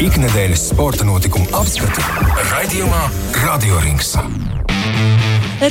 Ikdienas 0.00 0.62
sporta 0.70 1.04
notikumu 1.04 1.44
apskati 1.52 2.00
raidījumā 2.48 3.00
Radio 3.42 3.76
Rings. 3.84 4.14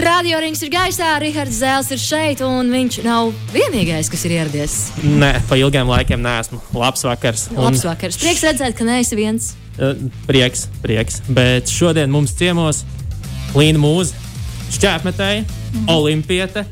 Radio 0.04 0.38
rings 0.44 0.62
ir 0.62 0.70
gaisā, 0.70 1.16
Rahards 1.24 1.57
Zēls 1.63 1.89
ir 1.96 2.02
šeit, 2.04 2.44
un 2.46 2.70
viņš 2.70 3.00
nav 3.07 3.31
vienīgais, 3.55 4.12
kas 4.13 4.28
ir 4.29 4.36
ieradies. 4.36 4.76
Nē, 5.02 5.31
pa 5.50 5.57
ilgiem 5.57 5.89
laikiem 5.89 6.21
neesmu. 6.21 6.62
Labs 6.78 7.07
vakars. 7.10 7.47
Un, 7.55 7.63
Labs 7.71 7.81
vakars. 7.89 8.21
Prieks 8.21 8.46
redzēt, 8.46 8.78
ka 8.78 8.86
neesi 8.86 9.18
viens. 9.18 9.55
Uh, 9.81 9.97
prieks, 10.29 10.67
prieks. 10.85 11.23
Bet 11.25 11.73
šodien 11.73 12.13
mums 12.13 12.37
ciemos 12.37 12.83
Līna 13.57 13.81
Mūza, 13.81 14.13
šķērsmetēja, 14.77 15.41
mm 15.41 15.73
-hmm. 15.73 15.89
olimpiete. 15.97 16.67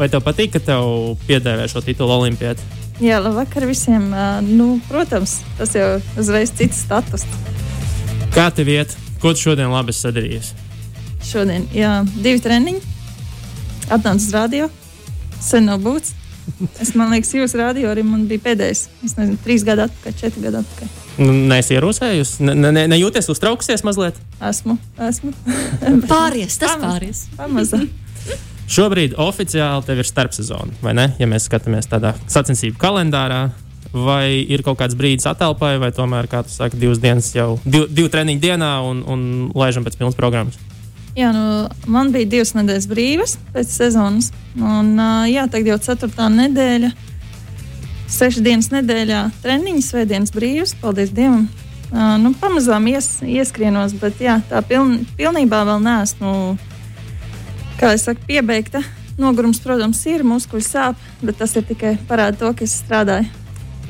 Vai 0.00 0.08
tev 0.08 0.24
patīk, 0.24 0.56
ka 0.56 0.64
tev 0.64 1.18
piedēvē 1.28 1.68
šo 1.68 1.84
titulu 1.84 2.22
olimpiete? 2.22 2.80
Jā, 3.02 3.16
labvakar 3.18 3.64
visiem. 3.66 4.04
Nu, 4.46 4.76
protams, 4.86 5.40
tas 5.58 5.72
jau 5.74 5.96
uzreiz 6.22 6.52
cits 6.54 6.84
status. 6.84 7.24
Kā 8.30 8.44
tev 8.54 8.70
iet? 8.70 8.94
Ko 9.18 9.32
tu 9.34 9.42
šodien 9.48 9.72
labi 9.72 9.90
sadarījies? 9.96 10.52
Šodien, 11.26 11.66
jā, 11.74 11.96
divi 12.22 12.38
treniņi. 12.42 12.78
Atnācis 13.90 14.28
uz 14.30 14.36
radio. 14.36 14.68
Sen 15.42 15.66
nav 15.66 15.82
būts. 15.82 16.14
Es 16.82 16.92
domāju, 16.94 17.24
ka 17.26 17.40
jūsu 17.42 17.58
radio 17.58 17.90
arī 17.90 18.04
man 18.06 18.28
bija 18.30 18.44
pēdējais. 18.46 18.84
Es 19.02 19.16
nezinu, 19.18 19.38
trīs 19.42 19.66
gadi 19.66 19.82
atpakaļ, 19.88 20.16
četri 20.22 20.44
gadi 20.46 20.60
atpakaļ. 20.62 20.94
Nu, 21.22 21.34
Neesi 21.50 21.74
ierosējusi? 21.74 22.46
Ne, 22.46 22.70
ne, 22.70 22.86
nejūties 22.90 23.30
uztraukusies 23.34 23.82
mazliet? 23.86 24.18
Esmu. 24.38 24.78
esmu. 25.10 25.34
pāries, 26.10 26.54
tas 26.62 26.78
pāries. 26.82 27.26
Pamazām. 27.38 27.90
Šobrīd 28.72 29.18
oficiāli 29.20 29.84
tev 29.84 29.98
ir 30.00 30.08
starpsezona, 30.08 30.78
vai 30.80 30.94
ne? 30.96 31.10
Ja 31.20 31.26
mēs 31.28 31.44
skatāmies 31.44 31.90
tādā 31.90 32.14
sacensību 32.32 32.78
kalendārā, 32.80 33.50
vai 33.92 34.40
ir 34.48 34.62
kaut 34.64 34.78
kāds 34.80 34.96
brīdis 34.96 35.28
atelpai, 35.28 35.74
vai 35.82 35.90
tomēr, 35.92 36.28
kā 36.30 36.40
tu 36.46 36.54
saki, 36.54 36.80
divas 36.80 37.02
dienas 37.02 37.28
jau, 37.36 37.58
div, 37.66 37.90
divu 37.92 38.08
treniņu 38.12 38.40
dienā 38.40 38.70
un, 38.88 39.02
un 39.04 39.26
laižam 39.58 39.84
pēc 39.84 39.98
pilnas 40.00 40.16
programmas? 40.16 40.56
Jā, 41.12 41.34
nu, 41.36 41.68
man 41.92 42.14
bija 42.14 42.30
divas 42.38 42.54
nedēļas 42.56 42.88
brīvas 42.88 43.36
pēc 43.52 43.76
sezonas. 43.76 44.30
Un, 44.56 44.94
jā, 45.28 45.44
tagad 45.52 45.74
jau 45.74 45.78
ceturtā 45.90 46.30
nedēļa, 46.32 46.94
sešas 48.08 48.40
dienas 48.46 48.72
nedēļā 48.72 49.26
treniņš, 49.44 49.90
svētdienas 49.90 50.32
brīvas. 50.32 50.72
Paldies 50.80 51.12
Dievam! 51.12 51.44
Nu, 51.92 52.32
pamazām 52.40 52.88
ies, 52.88 53.18
ieskrienos, 53.20 53.92
bet 54.00 54.24
jā, 54.24 54.40
tā 54.48 54.64
piln, 54.64 55.02
pilnībā 55.18 55.60
vēl 55.68 55.84
neesmu 55.84 56.30
kā 57.82 57.92
jau 57.96 57.98
saku, 57.98 58.22
piebeigta. 58.28 58.82
Nogurums, 59.20 59.58
protams, 59.62 60.00
ir 60.08 60.22
muskuļu 60.26 60.64
sāp, 60.64 61.00
bet 61.22 61.40
tas 61.40 61.52
ir 61.58 61.66
tikai 61.68 61.96
parāda 62.08 62.38
to, 62.40 62.50
ka 62.56 62.64
es 62.64 62.78
strādāju. 62.80 63.26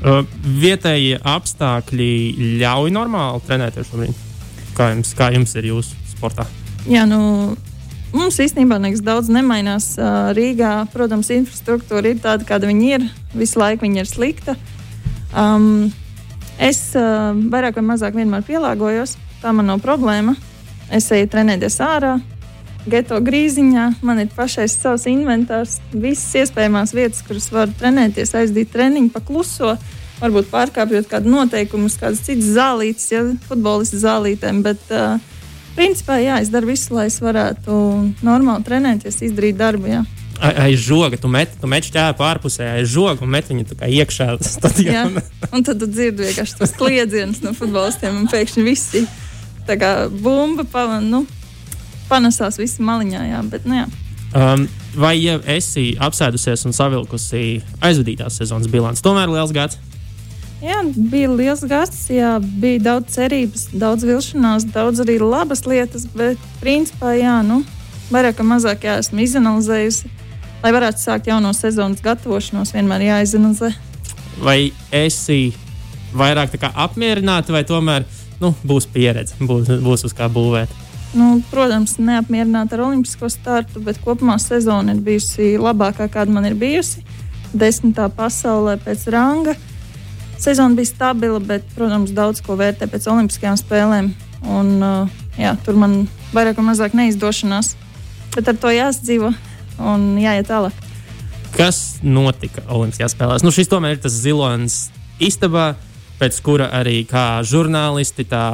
Uh, 0.03 0.25
vietējie 0.59 1.21
apstākļi 1.31 2.09
ļauj 2.63 2.91
normāli 2.95 3.45
trenēties 3.47 3.93
šobrīd. 3.93 4.25
Kā 4.75 4.89
jums, 4.95 5.13
kā 5.15 5.29
jums 5.35 5.53
ir 5.61 5.69
jūsu 5.69 5.99
sportā? 6.11 6.49
Jā, 6.89 7.05
nu, 7.07 7.21
mums 8.17 8.41
īstenībā 8.43 8.81
nekas 8.83 9.05
daudz 9.05 9.31
nemainās. 9.31 9.93
Rīgā, 10.35 10.73
protams, 10.95 11.31
infrastruktūra 11.37 12.15
ir 12.15 12.25
tāda, 12.25 12.49
kāda 12.49 12.73
viņa 12.73 12.89
ir. 12.97 13.07
Visu 13.37 13.61
laiku 13.63 13.87
viņa 13.87 14.03
ir 14.03 14.11
slikta. 14.11 14.57
Um, 15.37 15.93
es 16.59 16.81
uh, 16.99 17.31
vairāk 17.53 17.79
vai 17.79 17.87
mazāk 17.93 18.17
vienmēr 18.19 18.43
pielāgojos. 18.49 19.15
Tā 19.45 19.55
man 19.55 19.71
nav 19.71 19.85
problēma. 19.85 20.35
Es 20.93 21.07
eju 21.15 21.31
trenēties 21.31 21.79
ārā, 21.85 22.17
geto 22.91 23.19
grīziņā. 23.23 23.89
Man 24.03 24.23
ir 24.25 24.31
pašais 24.37 24.75
savs 24.81 25.09
inventārs, 25.11 25.79
visas 25.93 26.45
iespējamās 26.45 26.95
vietas, 26.97 27.25
kuras 27.27 27.51
var 27.55 27.73
trenēties, 27.81 28.35
aizdīt 28.39 28.73
treniņu 28.75 29.13
pa 29.15 29.23
kluso. 29.25 29.77
Varbūt 30.23 30.53
pārkāpjot 30.53 31.09
kādu 31.11 31.33
noteikumu, 31.33 31.91
kādas 31.99 32.23
citas 32.23 32.53
zālītes, 32.55 33.09
ja 33.11 33.25
futbolistu 33.49 33.99
zālītēm. 34.05 34.63
Bet, 34.63 34.85
uh, 34.95 35.19
Principā, 35.73 36.19
jā, 36.21 36.37
es 36.45 36.51
daru 36.53 36.69
visu, 36.69 36.93
lai 36.93 37.07
es 37.09 37.17
varētu 37.23 37.75
normāli 38.25 38.65
trenēties, 38.67 39.23
izdarīt 39.25 39.57
darbu. 39.57 39.89
Jā. 39.89 40.03
Aiz 40.43 40.83
žoga, 40.83 41.17
tu 41.21 41.31
meti, 41.33 41.57
tu 41.61 41.69
meti 41.71 41.93
ķēpu 41.95 42.25
ārpusē, 42.27 42.67
aiz 42.77 42.91
žoga 42.93 43.25
un 43.25 43.31
met 43.33 43.49
viņu 43.49 43.79
iekšā 43.89 44.27
stadionā. 44.57 45.23
un 45.49 45.65
tad 45.65 45.81
tu 45.81 45.89
dzirdi 45.89 46.27
vienkārši 46.27 46.59
tos 46.59 46.75
kliedzienus 46.77 47.41
no 47.45 47.55
futbolistiem, 47.57 48.19
un 48.21 48.29
pēkšņi 48.33 48.67
visi 48.67 49.07
tā 49.69 49.79
kā 49.81 49.93
bumba 50.13 50.67
pa, 50.69 50.99
nu, 51.01 51.23
panesās 52.09 52.59
visi 52.61 52.83
maliņā. 52.85 53.23
Jā, 53.31 53.43
bet, 53.53 53.69
nu, 53.69 53.83
jā. 53.83 53.87
Um, 54.33 54.65
vai 54.97 55.17
jau 55.21 55.39
esi 55.53 55.93
apsēdusies 56.01 56.65
un 56.69 56.77
savilkusi 56.77 57.61
aizvadītās 57.85 58.39
sezonas 58.41 58.71
bilanci? 58.73 59.05
Tomēr 59.05 59.33
liels 59.33 59.53
gads! 59.53 59.81
Jā, 60.63 60.79
bija 60.95 61.27
liels 61.35 61.65
gads, 61.67 62.05
jā, 62.15 62.37
bija 62.63 62.79
daudz 62.85 63.17
cerības, 63.17 63.65
daudz 63.75 64.07
vilšanās, 64.07 64.69
daudz 64.71 65.03
arī 65.03 65.17
labas 65.19 65.65
lietas, 65.67 66.05
bet 66.15 66.39
principā 66.61 67.17
jā, 67.19 67.41
nu, 67.43 67.65
vairāk 68.15 68.39
vai 68.39 68.47
mazāk 68.53 68.87
jā, 68.87 69.01
esmu 69.03 69.25
izanalizējusi. 69.25 70.13
Lai 70.63 70.71
varētu 70.71 71.03
sākt 71.03 71.27
jauno 71.27 71.51
sezonas 71.57 72.05
gatavošanos, 72.05 72.71
vienmēr 72.77 73.09
jāizanalizē. 73.09 73.73
Vai 74.39 74.71
esi 74.95 75.51
vairāk 76.15 76.55
apmierināta, 76.71 77.51
vai 77.51 77.65
tomēr 77.67 78.07
nu, 78.39 78.55
būs 78.63 78.87
pieredze, 78.87 79.35
būs, 79.43 79.67
būs 79.83 80.07
uz 80.07 80.15
kā 80.15 80.31
būvēt? 80.31 80.71
Nu, 81.13 81.43
protams, 81.51 81.99
neapmierināta 82.01 82.79
ar 82.79 82.87
olimpisko 82.87 83.29
startu, 83.29 83.83
bet 83.85 83.99
kopumā 84.01 84.39
sezona 84.41 84.95
ir 84.95 85.03
bijusi 85.05 85.59
labākā, 85.61 86.07
kāda 86.13 86.33
man 86.33 86.49
ir 86.49 86.57
bijusi. 86.57 87.03
Desmitā 87.53 88.07
pasaulē 88.17 88.79
pēc 88.81 89.05
ranga. 89.13 89.53
Sezona 90.41 90.79
bija 90.79 90.89
stabila, 90.89 91.39
bet, 91.39 91.67
protams, 91.77 92.15
daudz 92.17 92.41
ko 92.43 92.57
vērtē 92.59 92.89
pēc 92.91 93.05
Olimpiskajām 93.13 93.59
spēlēm. 93.61 94.09
Un, 94.51 94.73
uh, 94.83 95.21
jā, 95.39 95.53
tur 95.63 95.77
man 95.79 96.01
vairāk 96.33 96.57
vai 96.59 96.71
mazāk 96.73 96.97
neizdošanās. 96.99 97.75
Bet 98.33 98.49
ar 98.49 98.57
to 98.59 98.73
jāsadzīvo 98.73 99.31
un 99.93 100.09
jāiet 100.19 100.49
tālāk. 100.49 100.81
Kas 101.53 102.01
notika 102.03 102.65
Olimpiskajās 102.73 103.15
spēlēs? 103.15 103.45
Nu, 103.45 103.53
šis 103.55 103.71
tomēr 103.71 103.99
ir 103.99 104.03
tas 104.03 104.17
zilonis 104.17 104.87
istabā, 105.23 105.75
pēc 106.19 106.41
kura 106.43 106.73
arī 106.81 107.03
kā 107.07 107.45
žurnālisti, 107.47 108.25
tā 108.33 108.47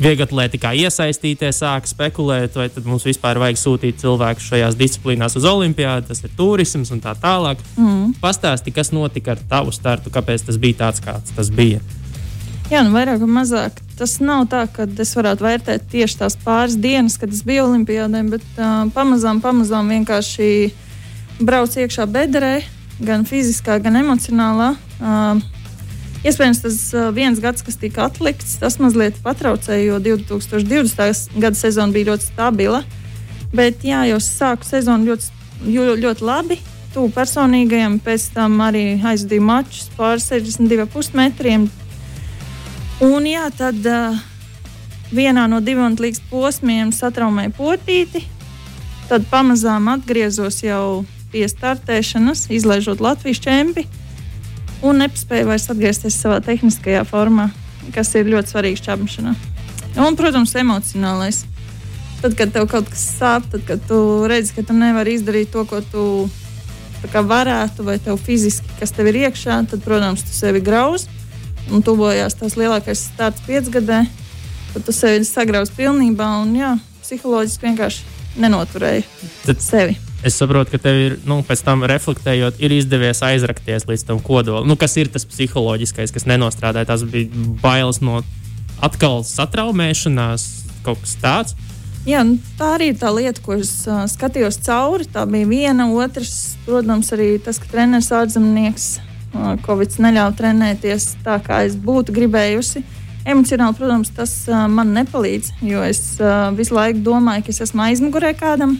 vieglatlētikā 0.00 0.72
iesaistīties, 0.84 1.60
sāk 1.62 1.88
spekulēt, 1.90 2.56
vai 2.56 2.68
tad 2.72 2.86
mums 2.88 3.04
vispār 3.06 3.40
vajag 3.42 3.60
sūtīt 3.60 4.00
cilvēkus 4.00 4.48
šajās 4.52 4.78
disciplīnās 4.80 5.36
uz 5.38 5.46
olimpiādu, 5.48 6.08
tas 6.08 6.22
ir 6.24 6.32
turisms 6.38 6.92
un 6.94 7.02
tā 7.04 7.14
tālāk. 7.18 7.60
Mm. 7.76 8.14
Pastāsti, 8.22 8.72
kas 8.74 8.92
notika 8.94 9.36
ar 9.36 9.42
tavu 9.50 9.74
startu, 9.74 10.12
kāpēc 10.14 10.46
tas 10.48 10.60
bija 10.60 10.84
tāds, 10.86 11.04
kāds 11.04 11.36
tas 11.36 11.52
bija. 11.52 11.82
Jā, 12.72 12.80
nu 12.86 12.94
vairāk 12.94 13.20
vai 13.20 13.28
mazāk. 13.42 13.82
Tas 13.98 14.16
nav 14.24 14.46
tā, 14.48 14.64
ka 14.72 14.86
es 15.04 15.10
varētu 15.12 15.44
vērtēt 15.44 15.90
tieši 15.92 16.22
tās 16.22 16.38
pāris 16.40 16.78
dienas, 16.80 17.18
kad 17.20 17.34
es 17.34 17.42
biju 17.44 17.66
Olimpijādē, 17.66 18.22
bet 18.32 18.46
uh, 18.56 18.86
pamazām, 18.94 19.42
pamazām 19.44 19.92
vienkārši 19.92 20.46
braucu 21.42 21.82
iekšā 21.82 22.06
bedrē, 22.08 22.62
gan 23.02 23.26
fiziskā, 23.28 23.76
gan 23.82 24.00
emocionālā. 24.00 24.72
Uh, 25.02 25.42
Iespējams, 26.22 26.60
tas 26.62 26.76
viens 27.16 27.40
gads, 27.42 27.64
kas 27.66 27.78
tika 27.82 28.04
atlikts, 28.06 28.54
tas 28.62 28.76
mazliet 28.78 29.16
patraucēja, 29.24 29.88
jo 29.88 29.96
2020. 29.98 31.32
gada 31.42 31.58
sezona 31.58 31.90
bija 31.94 32.12
ļoti 32.12 32.28
stabila. 32.28 32.82
Bet 33.52 33.82
jā, 33.84 34.04
jau 34.06 34.20
sāku 34.22 34.64
sezonu 34.64 35.10
ļoti, 35.10 35.32
ļoti 35.98 36.24
labi. 36.24 36.58
Tuvu 36.94 37.10
personīgajam, 37.16 37.96
pēc 38.04 38.28
tam 38.36 38.60
arī 38.62 39.00
aizdīju 39.02 39.42
mačus 39.42 39.88
pāri 39.96 40.22
62,5 40.22 41.16
metriem. 41.18 41.64
Un 43.02 43.26
jā, 43.26 43.48
tad 43.58 43.80
uh, 43.88 44.20
vienā 45.10 45.48
no 45.50 45.58
diviem 45.64 45.96
līdz 45.98 46.22
posmiem 46.30 46.92
satraumēja 46.94 47.50
potīti. 47.56 48.22
Tad 49.10 49.26
pamazām 49.32 49.90
atgriezos 49.90 50.60
jau 50.62 51.02
pie 51.34 51.48
startēšanas, 51.50 52.46
izlaižot 52.54 53.02
Latvijas 53.02 53.42
čempionu 53.42 54.01
un 54.82 55.02
nespēja 55.02 55.46
vairs 55.48 55.70
atgriezties 55.72 56.18
savā 56.18 56.40
tehniskajā 56.44 57.04
formā, 57.08 57.48
kas 57.94 58.12
ir 58.18 58.30
ļoti 58.32 58.52
svarīgs 58.52 58.84
čapašanā. 58.84 59.34
Un, 60.00 60.16
protams, 60.16 60.54
emocionālais. 60.56 61.42
Tad, 62.22 62.36
kad 62.38 62.52
tev 62.54 62.68
kaut 62.70 62.86
kas 62.90 63.02
sāp, 63.18 63.48
tad, 63.50 63.64
kad 63.66 63.82
tu 63.88 63.98
redzi, 64.30 64.54
ka 64.56 64.64
tu 64.66 64.76
nevari 64.78 65.16
izdarīt 65.18 65.50
to, 65.52 65.64
ko 65.68 65.82
tu 65.82 66.04
varētu, 67.12 67.82
vai 67.82 67.98
tev 67.98 68.20
fiziski, 68.22 68.68
kas 68.78 68.94
tev 68.94 69.10
ir 69.10 69.24
iekšā, 69.24 69.58
tad, 69.70 69.82
protams, 69.82 70.22
tu 70.22 70.34
sevi 70.34 70.62
grauž. 70.62 71.08
Un 71.72 71.82
tuvojās 71.82 72.34
tas 72.38 72.56
lielākais 72.58 73.04
starts 73.12 73.42
piecgadē, 73.46 74.02
tad 74.72 74.86
tu 74.86 74.94
sevi 74.94 75.22
sagrauž 75.26 75.70
pilnībā 75.76 76.26
un 76.42 76.56
jā, 76.58 76.72
psiholoģiski 77.02 77.68
vienkārši 77.68 78.40
nenoturēji 78.42 79.04
tad, 79.46 79.60
sevi. 79.62 79.98
Es 80.22 80.36
saprotu, 80.38 80.70
ka 80.70 80.78
tev 80.78 80.98
ir, 81.00 81.14
nu, 81.26 81.40
pēc 81.42 81.64
tam 81.66 81.82
reflektējot, 81.90 82.60
ir 82.62 82.76
izdevies 82.76 83.24
aizrakties 83.26 83.88
līdz 83.88 84.04
tam 84.06 84.20
kodolam. 84.22 84.68
Nu, 84.70 84.76
kas 84.78 84.94
ir 85.00 85.10
tas 85.10 85.26
psiholoģiskais, 85.26 86.14
kas 86.14 86.28
nenostrādāja? 86.30 86.86
Tas 86.92 87.02
bija 87.02 87.26
bailes 87.62 87.98
no 88.04 88.20
atkal 88.82 89.24
satraumēšanās, 89.26 90.46
kaut 90.86 91.02
kas 91.02 91.16
tāds. 91.22 91.56
Jā, 92.06 92.22
nu, 92.26 92.38
tā 92.58 92.76
arī 92.76 92.92
ir 92.92 93.00
tā 93.02 93.10
lieta, 93.14 93.42
ko 93.42 93.56
es 93.58 93.72
uh, 93.90 94.04
skatījos 94.10 94.60
cauri. 94.62 95.08
Tā 95.10 95.22
bija 95.30 95.46
viena, 95.50 95.88
otrs, 95.90 96.54
protams, 96.66 97.10
arī 97.14 97.36
tas, 97.42 97.58
ka 97.62 97.70
treneris 97.74 98.10
ārzemnieks 98.14 98.88
uh, 98.98 99.52
Covid 99.66 99.98
neļāva 100.06 100.34
trenēties 100.38 101.12
tā, 101.26 101.40
kā 101.42 101.64
es 101.66 101.74
būtu 101.78 102.14
gribējusi. 102.14 102.82
Emocionāli, 103.22 103.78
protams, 103.78 104.14
tas 104.14 104.38
uh, 104.50 104.64
man 104.70 104.94
nepalīdz, 104.94 105.52
jo 105.66 105.82
es 105.86 106.02
uh, 106.22 106.50
visu 106.58 106.78
laiku 106.78 107.02
domāju, 107.06 107.46
ka 107.46 107.54
es 107.54 107.62
esmu 107.66 107.86
aizmugurē 107.86 108.34
kādam. 108.38 108.78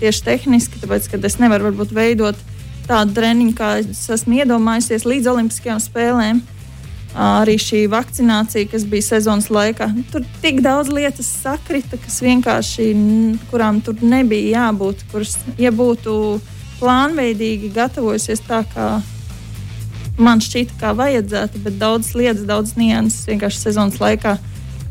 Tieši 0.00 0.26
tehniski, 0.26 0.80
tāpēc, 0.82 1.08
ka 1.08 1.20
es 1.24 1.38
nevaru 1.40 1.70
varbūt 1.70 1.94
veidot 1.96 2.40
tādu 2.86 3.16
treniņu, 3.16 3.54
kā 3.56 3.70
es 3.80 4.04
esmu 4.12 4.42
iedomājusies 4.42 5.06
līdz 5.08 5.32
Olimpiskajām 5.32 5.80
spēlēm. 5.82 6.42
Arī 7.16 7.54
šī 7.56 7.86
vakcinācija, 7.88 8.68
kas 8.68 8.84
bija 8.84 9.06
sezonas 9.06 9.46
laikā, 9.48 9.88
tur 10.12 10.24
tik 10.42 10.60
daudz 10.64 10.90
lietas 10.92 11.30
sakrita, 11.40 11.96
kas 12.02 12.18
vienkārši, 12.20 12.90
kurām 13.48 13.80
tur 13.80 13.96
nebija 14.04 14.66
jābūt. 14.66 15.06
Kuras, 15.12 15.38
ja 15.56 15.72
būtu 15.72 16.12
plānveidīgi 16.76 17.72
gatavojusies 17.72 18.44
tā, 18.44 18.60
kā 18.74 18.90
man 20.20 20.44
šķita, 20.44 20.76
kā 20.80 20.92
vajadzētu, 20.96 21.62
bet 21.64 21.80
daudz 21.80 22.12
lietas, 22.18 22.44
daudz 22.48 22.76
nianses 22.76 23.24
vienkārši 23.30 23.64
sezonas 23.64 23.96
laikā 24.02 24.36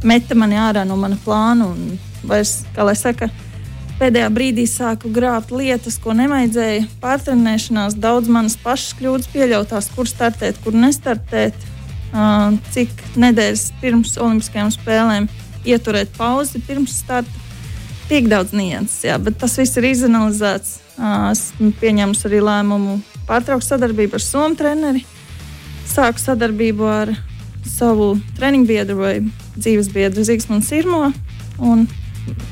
meta 0.06 0.38
mani 0.38 0.58
ārā 0.62 0.86
no 0.88 0.98
mana 0.98 1.18
plāna. 1.22 1.70
Un 1.70 2.00
vairs, 2.26 2.64
kā 2.74 2.86
lai 2.90 2.98
saka, 2.98 3.30
pēdējā 4.00 4.28
brīdī 4.36 4.66
sāku 4.70 5.10
grābt 5.14 5.54
lietas, 5.56 5.98
ko 6.02 6.16
nevajadzēja. 6.18 6.86
Pārtrenēšanās, 7.04 7.98
daudz 8.02 8.32
manas 8.32 8.58
pašas 8.62 8.96
kļūdas 9.00 9.32
pieļautās, 9.34 9.90
kur 9.96 10.10
startēt, 10.10 10.60
kur 10.64 10.76
nestartēt, 10.76 11.58
cik 12.76 12.94
nedēļas 13.20 13.66
pirms 13.82 14.16
Olimpiskajām 14.22 14.72
spēlēm 14.76 15.28
ieturēt 15.66 16.14
pauzi 16.18 16.62
pirms 16.68 17.00
starta. 17.02 17.44
Tik 18.06 18.28
daudz 18.30 18.54
nianses, 18.54 19.02
jā, 19.08 19.16
bet 19.18 19.40
tas 19.42 19.56
viss 19.58 19.80
ir 19.80 19.88
izanalizēts. 19.90 20.76
Esmu 21.32 21.74
pieņēmis 21.82 22.22
arī 22.30 22.44
lēmumu 22.46 23.00
pārtraukt 23.28 23.66
sadarbību 23.66 24.16
ar 24.16 24.24
Somiju 24.24 24.60
treneri 24.60 25.02
sāku 25.90 26.22
sadarbību 26.22 26.88
ar 26.90 27.14
savu 27.66 28.14
treniņu 28.38 28.70
biedru 28.70 28.98
vai 29.00 29.14
dzīves 29.58 29.92
biedru 29.94 30.26
Zigsmundu 30.28 30.68
Sirmo. 30.68 31.10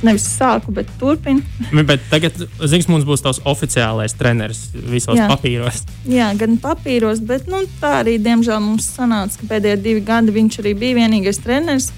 Nevis 0.05 0.25
sāku, 0.27 0.73
bet 0.75 0.89
turpinu. 0.99 1.41
bet 1.87 2.03
tagad 2.11 2.37
Zigsmunds 2.69 3.07
būs 3.07 3.23
tavs 3.25 3.41
oficiālais 3.49 4.13
treneris 4.17 4.67
visos 4.75 5.17
Jā. 5.17 5.27
papīros. 5.31 5.81
Jā, 6.09 6.29
gan 6.37 6.59
papīros, 6.61 7.23
bet 7.25 7.47
nu, 7.51 7.63
tā 7.81 7.99
arī 8.03 8.17
diemžēl 8.21 8.61
mums 8.61 8.91
sanāca, 8.93 9.39
ka 9.39 9.49
pēdējie 9.55 9.79
divi 9.81 10.03
gadi 10.05 10.35
viņš 10.35 10.59
arī 10.61 10.75
bija 10.77 10.99
vienīgais 11.01 11.41
treneris. 11.43 11.91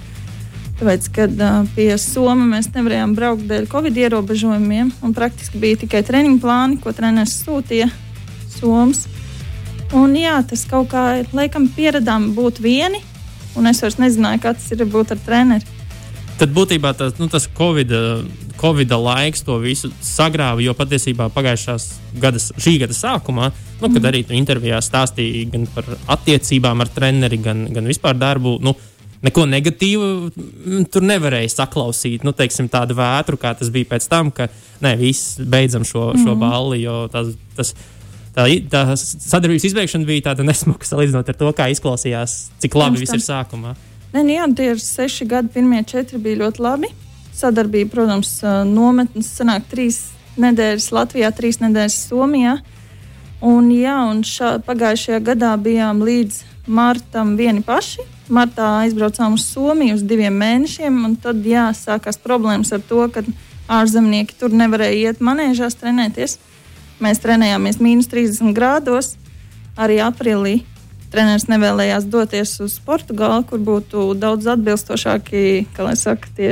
Tāpēc, 0.75 1.05
kad 1.15 1.35
uh, 1.39 1.61
pie 1.75 1.93
Somijas 2.01 2.49
mēs 2.51 2.71
nevarējām 2.75 3.13
braukt 3.15 3.45
dēļ 3.47 3.67
Covid 3.71 3.99
ierobežojumiem, 4.05 4.89
un 5.07 5.13
praktiski 5.15 5.59
bija 5.61 5.79
tikai 5.85 6.01
treniņu 6.03 6.41
plāni, 6.43 6.79
ko 6.83 6.91
treneris 6.95 7.37
sūtīja 7.45 7.87
Somijas. 8.57 9.05
Un, 9.95 10.15
jā, 10.19 10.35
tas 10.43 10.65
kaut 10.67 10.89
kā 10.91 11.05
laikam 11.35 11.69
pieradām 11.71 12.33
būt 12.35 12.59
vieni, 12.63 12.99
un 13.55 13.69
es 13.69 13.79
vairs 13.83 13.99
nezināju, 14.01 14.41
kā 14.43 14.51
tas 14.57 14.67
ir 14.75 14.83
būt 14.91 15.15
ar 15.15 15.21
treneri. 15.23 15.74
Tad 16.35 16.51
būtībā 16.51 16.91
tas, 16.99 17.13
nu, 17.15 17.29
tas 17.31 17.45
Covid, 17.55 17.91
Covid 18.59 18.91
laiks 18.91 19.45
to 19.47 19.55
visu 19.63 19.87
sagrāva, 20.03 20.59
jo 20.63 20.73
patiesībā 20.75 21.29
pagājušās 21.31 21.85
gada, 22.19 22.41
šī 22.41 22.73
gada 22.81 22.95
sākumā, 22.97 23.51
nu, 23.79 23.87
kad 23.87 24.01
mm. 24.01 24.09
arī 24.09 24.23
intervijā 24.35 24.81
stāstīji 24.83 25.45
gan 25.53 25.63
par 25.71 25.87
attiecībām 26.17 26.83
ar 26.83 26.91
treneri, 26.91 27.39
gan, 27.39 27.63
gan 27.75 27.87
vispār 27.87 28.19
darbu. 28.19 28.59
Nu, 28.63 28.75
Neko 29.25 29.45
negatīvu 29.49 30.07
mm, 30.27 30.83
tur 30.93 31.05
nevarēja 31.07 31.49
saklausīt. 31.55 32.25
Nu, 32.27 32.33
teiksim, 32.35 32.67
tādu 32.69 32.97
vētru, 32.99 33.39
kā 33.41 33.55
tas 33.57 33.71
bija 33.73 33.87
pēc 33.95 34.05
tam, 34.11 34.29
ka 34.35 34.49
nē, 34.85 34.91
viss 34.99 35.39
beidzam 35.39 35.85
šo, 35.87 36.11
šo 36.19 36.35
mm. 36.35 36.43
balli. 36.43 36.83
Tas, 37.13 37.31
tas, 37.57 37.71
tā, 38.35 38.45
tā 38.69 38.83
sadarbības 38.99 39.65
izbeigšana 39.71 40.05
bija 40.05 40.27
tāda 40.29 40.45
nesmuka 40.49 40.85
salīdzinot 40.85 41.31
ar 41.31 41.39
to, 41.39 41.51
kā 41.57 41.71
izklausījās, 41.73 42.37
cik 42.61 42.77
labi 42.77 43.01
viss 43.01 43.17
ir 43.17 43.23
sākumā. 43.23 43.73
Nē, 44.15 44.21
nu 44.23 44.31
jā, 44.31 44.45
tie 44.55 44.69
ir 44.71 44.77
seši 44.79 45.25
gadi, 45.27 45.49
pirmie 45.51 45.81
četri 45.83 46.15
bija 46.23 46.45
ļoti 46.45 46.61
labi. 46.63 46.87
Sadarbība, 47.35 47.89
protams, 47.91 48.29
nometnes 48.63 49.27
sanāk 49.27 49.65
trīs 49.67 49.97
nedēļas 50.39 50.85
Latvijā, 50.95 51.33
trīs 51.35 51.59
nedēļas 51.59 51.97
Somijā. 52.07 52.53
Un, 53.43 53.67
jā, 53.75 53.97
un 54.07 54.21
šā, 54.23 54.53
pagājušajā 54.63 55.19
gadā 55.19 55.49
bijām 55.59 55.99
līdz 56.07 56.37
martam 56.71 57.33
vieni 57.35 57.59
paši. 57.65 58.05
Martā 58.31 58.69
aizbraucām 58.85 59.35
uz 59.35 59.49
Somiju 59.49 59.97
uz 59.97 60.05
diviem 60.07 60.39
mēnešiem, 60.39 61.01
un 61.09 61.17
tad 61.19 61.43
jā, 61.43 61.65
sākās 61.75 62.15
problēmas 62.15 62.71
ar 62.71 62.85
to, 62.87 63.01
ka 63.11 63.25
ārzemnieki 63.67 64.37
tur 64.39 64.55
nevarēja 64.55 65.09
iet 65.11 65.19
manēžās 65.19 65.75
trenēties. 65.81 66.37
Mēs 67.03 67.19
trenējāmies 67.19 67.83
mīnus 67.83 68.07
30 68.15 68.55
grādos. 68.55 69.17
Arī 69.75 69.99
aprīlī 69.99 70.61
treneris 71.15 71.47
nevēlējās 71.47 72.07
doties 72.11 72.57
uz 72.65 72.75
Portugāli, 72.83 73.45
kur 73.47 73.61
būtu 73.63 74.09
daudz 74.19 74.49
atbilstošāki, 74.51 75.65
kā 75.75 75.87
lai 75.87 75.95
saka, 75.99 76.27
tie 76.35 76.49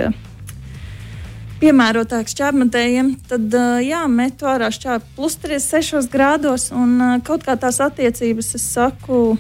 piemērotāki 1.60 2.32
šķērsmetējiem. 2.32 3.14
Tad, 3.28 3.58
jā, 3.84 4.04
metu 4.12 4.48
ārā 4.48 4.70
šķērsli 4.74 5.18
plus 5.18 5.36
36 5.44 6.12
grādos, 6.14 6.70
un 6.76 7.20
kaut 7.28 7.44
kā 7.44 7.58
tās 7.60 7.82
attiecības, 7.84 8.54
es 8.60 8.68
saku, 8.78 9.36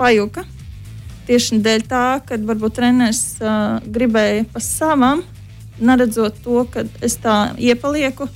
pajuka. 0.00 0.46
Tieši 1.28 1.60
dēļ 1.64 1.88
tā, 1.90 2.04
ka 2.24 2.40
varbūt 2.48 2.78
treneris 2.78 3.22
uh, 3.42 3.84
gribēja 3.84 4.46
pa 4.48 4.62
savam, 4.64 5.20
neredzot 5.76 6.40
to, 6.44 6.62
ka 6.72 6.86
es 7.04 7.18
tā 7.20 7.50
iepalieku 7.60 8.30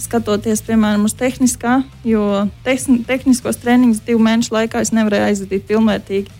skatoties, 0.00 0.62
piemēram, 0.66 1.04
uz 1.08 1.14
tehniskā, 1.18 1.80
jo 2.06 2.24
tehniskos 2.64 3.60
treniņus 3.62 4.02
divu 4.06 4.22
mēnešu 4.24 4.54
laikā 4.56 4.82
es 4.84 4.92
nevarēju 4.96 5.28
aizvadīt 5.28 5.66
pilnvērtīgi. 5.68 6.38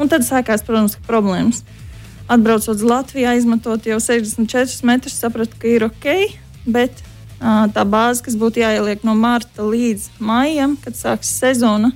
Un 0.00 0.10
tad 0.10 0.24
sākās, 0.26 0.64
protams, 0.66 0.96
problēmas. 1.06 1.62
Atbraucot 2.32 2.76
uz 2.76 2.84
Latviju, 2.86 3.28
aizmetot 3.28 3.86
jau 3.86 3.98
64 4.00 4.86
metrus, 4.88 5.18
sapratu, 5.20 5.58
ka 5.60 5.68
ir 5.68 5.84
ok, 5.84 6.06
bet 6.64 7.02
uh, 7.02 7.66
tā 7.74 7.84
bāze, 7.84 8.22
kas 8.24 8.38
būtu 8.38 8.62
jāieliek 8.62 9.04
no 9.04 9.14
marta 9.18 9.66
līdz 9.66 10.08
maijam, 10.22 10.78
kad 10.80 10.96
sāksies 10.96 11.42
sezona, 11.42 11.92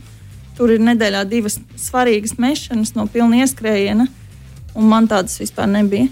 tur 0.58 0.74
ir 0.74 0.82
nedēļā 0.84 1.24
divas 1.30 1.58
svarīgas 1.80 2.36
mešanas 2.42 2.94
no 2.98 3.06
pilna 3.10 3.44
ieskrējiena, 3.44 4.08
un 4.76 4.90
man 4.90 5.08
tādas 5.08 5.38
vispār 5.40 5.70
nebija. 5.72 6.10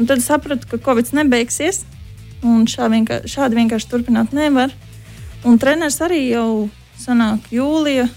Un 0.00 0.08
tad 0.08 0.22
sapratu, 0.24 0.68
ka 0.68 0.80
Covid 0.82 1.12
nebeigsies, 1.16 1.84
Un 2.42 2.64
šā 2.66 2.88
vienkār, 2.90 3.26
šādi 3.30 3.60
vienkārši 3.60 3.90
turpināt 3.90 4.32
nevar. 4.34 4.72
Un 5.46 5.58
treneris 5.62 6.00
arī 6.02 6.24
jau 6.28 6.68
sanāk 6.98 7.46
jūlija 7.54 8.08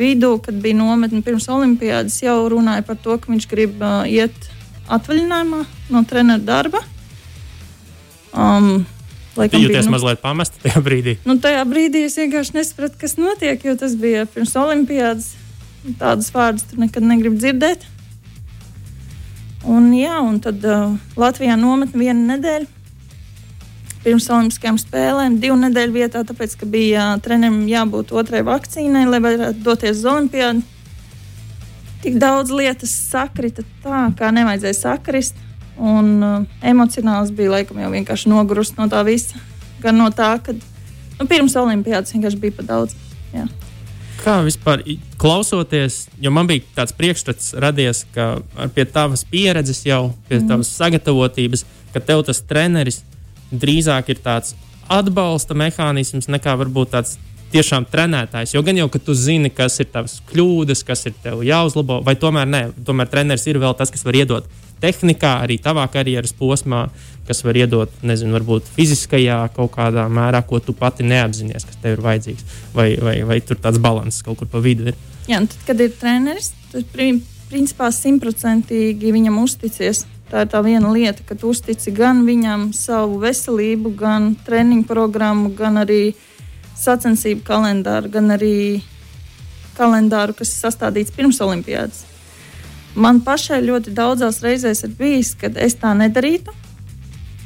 vidū, 0.00 0.36
kad 0.44 0.56
bija 0.62 0.78
nometne 0.78 1.20
pirms 1.24 1.48
olimpiādas, 1.52 2.22
jau 2.24 2.38
runāja 2.52 2.84
par 2.86 2.96
to, 3.00 3.16
ka 3.20 3.32
viņš 3.32 3.48
grib 3.50 3.82
uh, 3.84 4.06
iet 4.08 4.48
atvaļinājumā 4.90 5.60
no 5.92 6.02
treneru 6.08 6.44
darba. 6.46 6.80
Um, 8.32 8.86
Laikam 9.38 9.62
Jūties 9.62 9.86
nu, 9.86 9.94
mazliet 9.94 10.20
pamest 10.24 10.56
tajā 10.62 10.80
brīdī. 10.84 11.14
Nu, 11.28 11.36
tajā 11.42 11.62
brīdī 11.68 12.04
es 12.08 12.16
vienkārši 12.18 12.56
nesapratu, 12.56 12.98
kas 13.00 13.14
notiek, 13.20 13.62
jo 13.64 13.76
tas 13.78 13.94
bija 13.98 14.26
pirms 14.30 14.56
olimpiādas. 14.58 15.30
Tādas 16.00 16.28
vārdas 16.34 16.66
tur 16.68 16.82
nekad 16.82 17.06
negribu 17.06 17.38
dzirdēt. 17.40 17.86
Un, 19.70 19.92
jā, 19.94 20.18
un 20.24 20.40
tad 20.44 20.64
uh, 20.66 20.96
Latvijā 21.20 21.56
nometne 21.60 22.00
vienu 22.00 22.26
nedēļu 22.32 22.79
pirms 24.04 24.28
Olimpiskajām 24.32 24.78
spēlēm, 24.80 25.38
divu 25.42 25.58
nedēļu 25.60 25.94
vietā, 25.94 26.22
tāpēc, 26.26 26.56
ka 26.60 26.68
bija 26.68 27.06
trenerim 27.24 27.66
jābūt 27.68 28.14
otrai 28.16 28.42
vakcīnai, 28.46 29.06
lai 29.10 29.20
varētu 29.24 29.64
doties 29.64 30.00
uz 30.00 30.08
Olimpiādu. 30.08 30.64
Tik 32.00 32.16
daudz 32.20 32.52
lietas 32.54 32.92
sakrita 33.10 33.64
tā, 33.84 34.06
kā 34.16 34.30
nevajadzēja 34.32 34.78
sakrist. 34.78 35.40
Un 35.80 36.08
uh, 36.20 36.40
emocionāls 36.64 37.32
bija 37.32 37.54
laikam 37.54 37.80
jau 37.80 37.90
vienkārši 37.92 38.28
nogurus 38.32 38.74
no 38.76 38.88
tā 38.92 39.00
visa. 39.04 39.40
Gan 39.80 39.96
no 40.00 40.08
tā, 40.12 40.34
ka 40.44 40.52
nu, 40.56 41.26
pirms 41.28 41.56
Olimpijas 41.60 42.12
vienkārši 42.12 42.40
bija 42.40 42.56
pa 42.56 42.64
daudz. 42.72 42.96
Jā. 43.32 43.46
Kā 44.20 44.40
vispār 44.44 44.82
klausoties, 45.20 46.02
jo 46.20 46.32
man 46.32 46.48
bija 46.48 46.64
tāds 46.76 46.92
priekšstats 46.96 47.54
radies, 47.64 48.02
ka 48.12 48.42
pie 48.76 48.84
tavas 48.84 49.24
pieredzes 49.28 49.80
jau, 49.86 50.10
pie 50.28 50.36
mm. 50.42 50.48
tavas 50.50 50.72
sagatavotības, 50.76 51.64
ka 51.94 52.04
tev 52.04 52.26
tas 52.28 52.42
treneris 52.44 53.00
drīzāk 53.52 54.12
ir 54.14 54.22
tāds 54.24 54.54
atbalsta 54.90 55.54
mehānisms 55.54 56.30
nekā 56.30 56.56
varbūt 56.60 56.94
tāds 56.94 57.18
tiešām 57.50 57.86
trenētājs. 57.90 58.54
Jo 58.54 58.62
gan 58.66 58.78
jau, 58.78 58.88
ka 58.90 59.00
tu 59.02 59.14
zini, 59.18 59.50
kas 59.50 59.80
ir 59.82 59.90
tavs 59.90 60.20
kļūdas, 60.30 60.84
kas 60.86 61.06
ir 61.10 61.14
tev 61.22 61.44
jāuzlabo, 61.46 62.00
vai 62.06 62.14
tomēr 62.18 62.46
nē, 62.46 62.62
tomēr 62.86 63.10
treneris 63.10 63.46
ir 63.50 63.58
vēl 63.62 63.74
tas, 63.78 63.90
kas 63.90 64.06
var 64.06 64.18
iedot 64.18 64.46
tehnikā, 64.80 65.34
arī 65.44 65.58
tavā 65.60 65.84
karjeras 65.92 66.32
posmā, 66.36 66.86
kas 67.28 67.42
var 67.44 67.58
iedot, 67.60 67.92
nezinu, 68.06 68.32
varbūt 68.38 68.70
fiziskajā 68.74 69.42
kaut 69.56 69.74
kādā 69.74 70.06
mērā, 70.10 70.40
ko 70.46 70.60
tu 70.64 70.74
pati 70.76 71.06
neapzinājies, 71.06 71.66
kas 71.68 71.82
tev 71.82 71.98
ir 71.98 72.04
vajadzīgs. 72.06 72.46
Vai, 72.74 72.88
vai, 73.02 73.18
vai 73.28 73.40
tur 73.44 73.60
tāds 73.60 73.80
līdzsvars 73.80 74.22
kaut 74.26 74.40
kur 74.40 74.50
pa 74.50 74.62
vidu 74.64 74.90
ir? 74.90 74.98
Jā, 75.28 75.42
tad, 75.44 75.58
kad 75.68 75.84
ir 75.84 75.92
treneris, 76.00 76.52
tad 76.72 76.88
principā 77.50 77.90
simtprocentīgi 77.94 79.12
viņam 79.14 79.42
uzticies. 79.42 80.06
Tā 80.30 80.44
ir 80.44 80.50
tā 80.52 80.60
viena 80.62 80.92
lieta, 80.94 81.24
ka 81.26 81.34
tu 81.34 81.50
uztici 81.50 81.90
gan 81.90 82.22
viņam 82.26 82.68
savu 82.76 83.18
veselību, 83.24 83.90
gan 83.98 84.34
treniņu 84.46 84.86
programmu, 84.86 85.50
gan 85.58 85.80
arī 85.82 86.12
sacensību 86.78 87.42
kalendāru, 87.46 88.12
gan 88.14 88.30
arī 88.36 88.54
kalendāru, 89.74 90.36
kas 90.38 90.52
ir 90.54 90.68
sastādīts 90.68 91.14
pirms 91.16 91.40
olimpiādas. 91.42 92.04
Man 92.94 93.20
pašai 93.26 93.60
ļoti 93.64 93.94
daudzās 93.94 94.40
reizēs 94.42 94.84
ir 94.86 94.94
bijis, 94.98 95.34
kad 95.38 95.58
es 95.58 95.76
tā 95.78 95.92
nedarītu, 95.98 96.54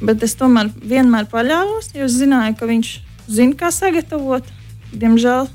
bet 0.05 0.23
es 0.25 0.37
tomēr 0.37 0.71
vienmēr 0.81 1.25
paļāvos, 1.31 1.91
jo 1.97 2.07
zināju, 2.09 2.57
ka 2.59 2.69
viņš 2.69 2.93
zina, 3.27 3.57
kā 3.57 3.71
sagatavot. 3.73 4.45
Diemžēl 4.95 5.49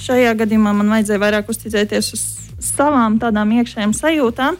šajā 0.00 0.34
gadījumā 0.40 0.72
man 0.76 0.92
vajadzēja 0.96 1.22
vairāk 1.22 1.52
uzticēties 1.52 2.12
uz 2.16 2.26
savām 2.64 3.18
tādām 3.20 3.52
iekšējām 3.60 3.94
sajūtām, 3.96 4.58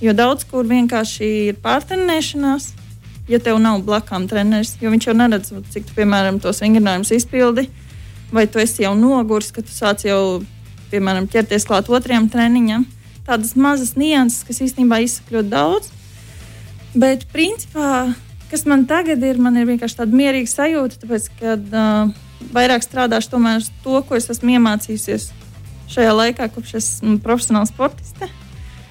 jo 0.00 0.12
daudz 0.16 0.46
kur 0.50 0.66
vienkārši 0.68 1.30
ir 1.50 1.60
pārtrenēšanās. 1.62 2.72
Ja 3.26 3.40
tev 3.42 3.58
nav 3.58 3.80
blakām 3.82 4.28
treneris, 4.30 4.76
jo 4.78 4.90
viņš 4.92 5.08
jau 5.08 5.14
neredz, 5.18 5.50
cik 5.72 5.88
tu, 5.88 5.94
piemēram, 5.96 6.38
tos 6.38 6.60
vingrinājumus 6.62 7.10
izpildi, 7.16 7.64
vai 8.30 8.44
tu 8.46 8.60
esi 8.62 8.84
jau 8.84 8.92
noguris, 8.94 9.50
ka 9.50 9.64
tu 9.66 9.74
sāc 9.74 10.04
jau, 10.06 10.44
piemēram, 10.92 11.26
ķerties 11.32 11.66
klāt 11.66 11.90
otrajam 11.90 12.28
treniņam. 12.30 12.86
Tādas 13.26 13.56
mazas 13.58 13.96
nianses, 13.98 14.44
kas 14.46 14.62
īstenībā 14.62 15.00
izsaka 15.02 15.40
ļoti 15.40 15.50
daudz. 15.50 15.90
Bet, 16.94 17.26
principā, 17.34 18.14
kas 18.52 18.62
man 18.70 18.86
tagad 18.86 19.24
ir, 19.26 19.42
man 19.42 19.58
ir 19.58 19.66
vienkārši 19.72 19.98
tāda 19.98 20.14
mierīga 20.22 20.52
sajūta, 20.52 21.02
tāpēc, 21.02 21.28
ka 21.40 21.58
uh, 21.58 22.14
vairāk 22.54 22.86
strādāšu 22.86 23.34
tomēr 23.34 23.66
to, 23.82 23.98
ko 24.06 24.16
es 24.18 24.30
esmu 24.30 24.54
iemācījusies 24.54 25.32
šajā 25.90 26.14
laikā, 26.14 26.46
kopš 26.54 26.78
esmu 26.78 27.18
profesionāls 27.26 27.74
sportiste. 27.74 28.30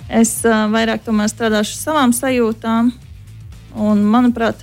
Es 0.09 0.37
uh, 0.45 0.67
vairāk 0.69 1.01
strādāšu 1.05 1.77
ar 1.77 1.81
savām 1.81 2.13
sajūtām, 2.13 2.91
un, 3.81 4.03
manuprāt, 4.05 4.61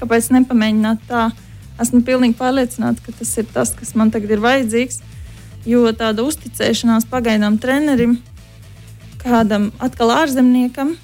kāpēc 0.00 0.30
nepamēģināt 0.34 1.06
tā? 1.08 1.28
Esmu 1.80 2.02
pilnīgi 2.04 2.36
pārliecināta, 2.36 3.00
ka 3.00 3.14
tas 3.16 3.30
ir 3.40 3.46
tas, 3.54 3.70
kas 3.72 3.94
man 3.96 4.10
tagad 4.12 4.34
ir 4.34 4.42
vajadzīgs. 4.44 5.00
Jo 5.68 5.86
tāda 5.96 6.24
uzticēšanās 6.24 7.06
pagaidām 7.08 7.56
trenerim, 7.60 8.18
kādam 9.20 9.70
atkal 9.80 10.12
ārzemniekam, 10.12 10.94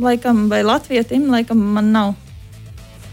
laikam, 0.00 0.48
vai 0.52 0.60
latvietim, 0.64 1.28
laikam 1.32 1.60
man 1.76 1.88
nav. 1.94 2.12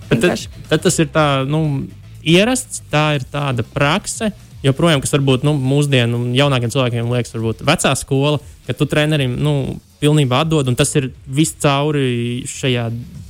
Tad, 0.10 0.48
tad 0.70 0.84
tas 0.84 1.00
ir 1.04 1.10
tā, 1.12 1.26
nu, 1.48 1.88
ierasts, 2.24 2.82
tā 2.92 3.18
ir 3.20 3.26
tāda 3.32 3.64
praksa, 3.64 4.32
joprojām, 4.64 5.04
kas 5.04 5.14
varbūt 5.16 5.44
nu, 5.48 5.54
mūsdienu 5.60 6.22
jaunākiem 6.36 6.72
cilvēkiem 6.74 7.12
liekas, 7.12 7.36
varbūt 7.36 7.64
vecā 7.68 7.94
skola, 8.00 8.40
ka 8.68 8.76
tu 8.76 8.88
trenerim 8.90 9.36
nu, 9.44 9.54
pilnībā 10.02 10.44
atdod, 10.46 10.70
un 10.70 10.78
tas 10.78 10.94
ir 11.00 11.12
viscauri 11.26 12.44
šajā 12.50 12.88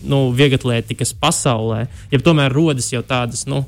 nu, 0.07 0.27
vieglatlētikas 0.35 1.13
pasaulē. 1.21 1.85
Ja 2.11 2.19
tomēr 2.23 2.53
rodas 2.53 2.89
jau 2.93 3.03
tādas 3.05 3.45
nu, 3.49 3.63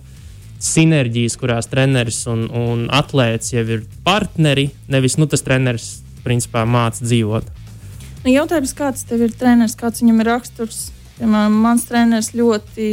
sinerģijas, 0.60 1.38
kurās 1.40 1.70
treneris 1.72 2.26
un, 2.32 2.48
un 2.52 2.88
atlēts 2.92 3.54
jau 3.56 3.64
ir 3.64 3.86
partneri, 4.06 4.70
nevis 4.92 5.16
nu, 5.20 5.30
tas 5.32 5.46
treneris 5.46 6.00
principā 6.26 6.66
māca 6.68 7.04
dzīvot. 7.06 7.48
Nu, 8.26 8.34
jautājums, 8.34 8.76
kāds 8.76 9.06
tev 9.08 9.24
ir 9.28 9.36
treneris, 9.36 9.78
kāds 9.80 10.04
viņam 10.04 10.20
ir 10.24 10.34
raksturs? 10.34 10.82
Piemēram, 11.20 11.56
mans 11.64 11.88
treneris 11.88 12.34
ļoti 12.36 12.90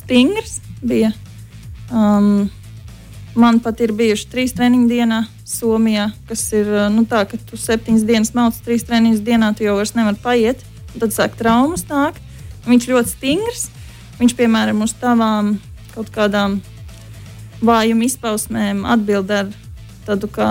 stingrs 0.00 0.58
bija. 0.80 1.12
Um, 1.90 2.48
Man 3.34 3.60
pat 3.62 3.78
ir 3.84 3.92
bijuši 3.94 4.26
trīs 4.30 4.54
treniņu 4.56 4.88
dienā 4.90 5.20
Somijā, 5.50 6.10
kas 6.28 6.44
ir 6.54 6.68
nu, 6.94 7.02
tā, 7.10 7.24
ka 7.26 7.38
tu 7.48 7.58
septiņas 7.58 8.06
dienas 8.06 8.32
mauc, 8.36 8.58
trīs 8.64 8.86
treniņus 8.86 9.22
dienā, 9.26 9.50
tu 9.56 9.66
jau 9.66 9.74
vairs 9.80 9.96
nevari 9.96 10.20
paiet. 10.22 10.62
Tad 10.94 11.14
sāk 11.14 11.34
traumas 11.38 11.82
nākt. 11.90 12.22
Viņš 12.68 12.86
ļoti 12.90 13.14
stingrs. 13.14 13.66
Viņš, 14.20 14.36
piemēram, 14.38 14.82
uz 14.84 14.94
tavām 15.00 15.56
kaut 15.94 16.10
kādām 16.14 16.60
vājuma 17.64 18.06
izpausmēm 18.06 18.84
atbild 18.88 19.30
ar 19.34 19.50
tādu 20.06 20.30
kā, 20.32 20.50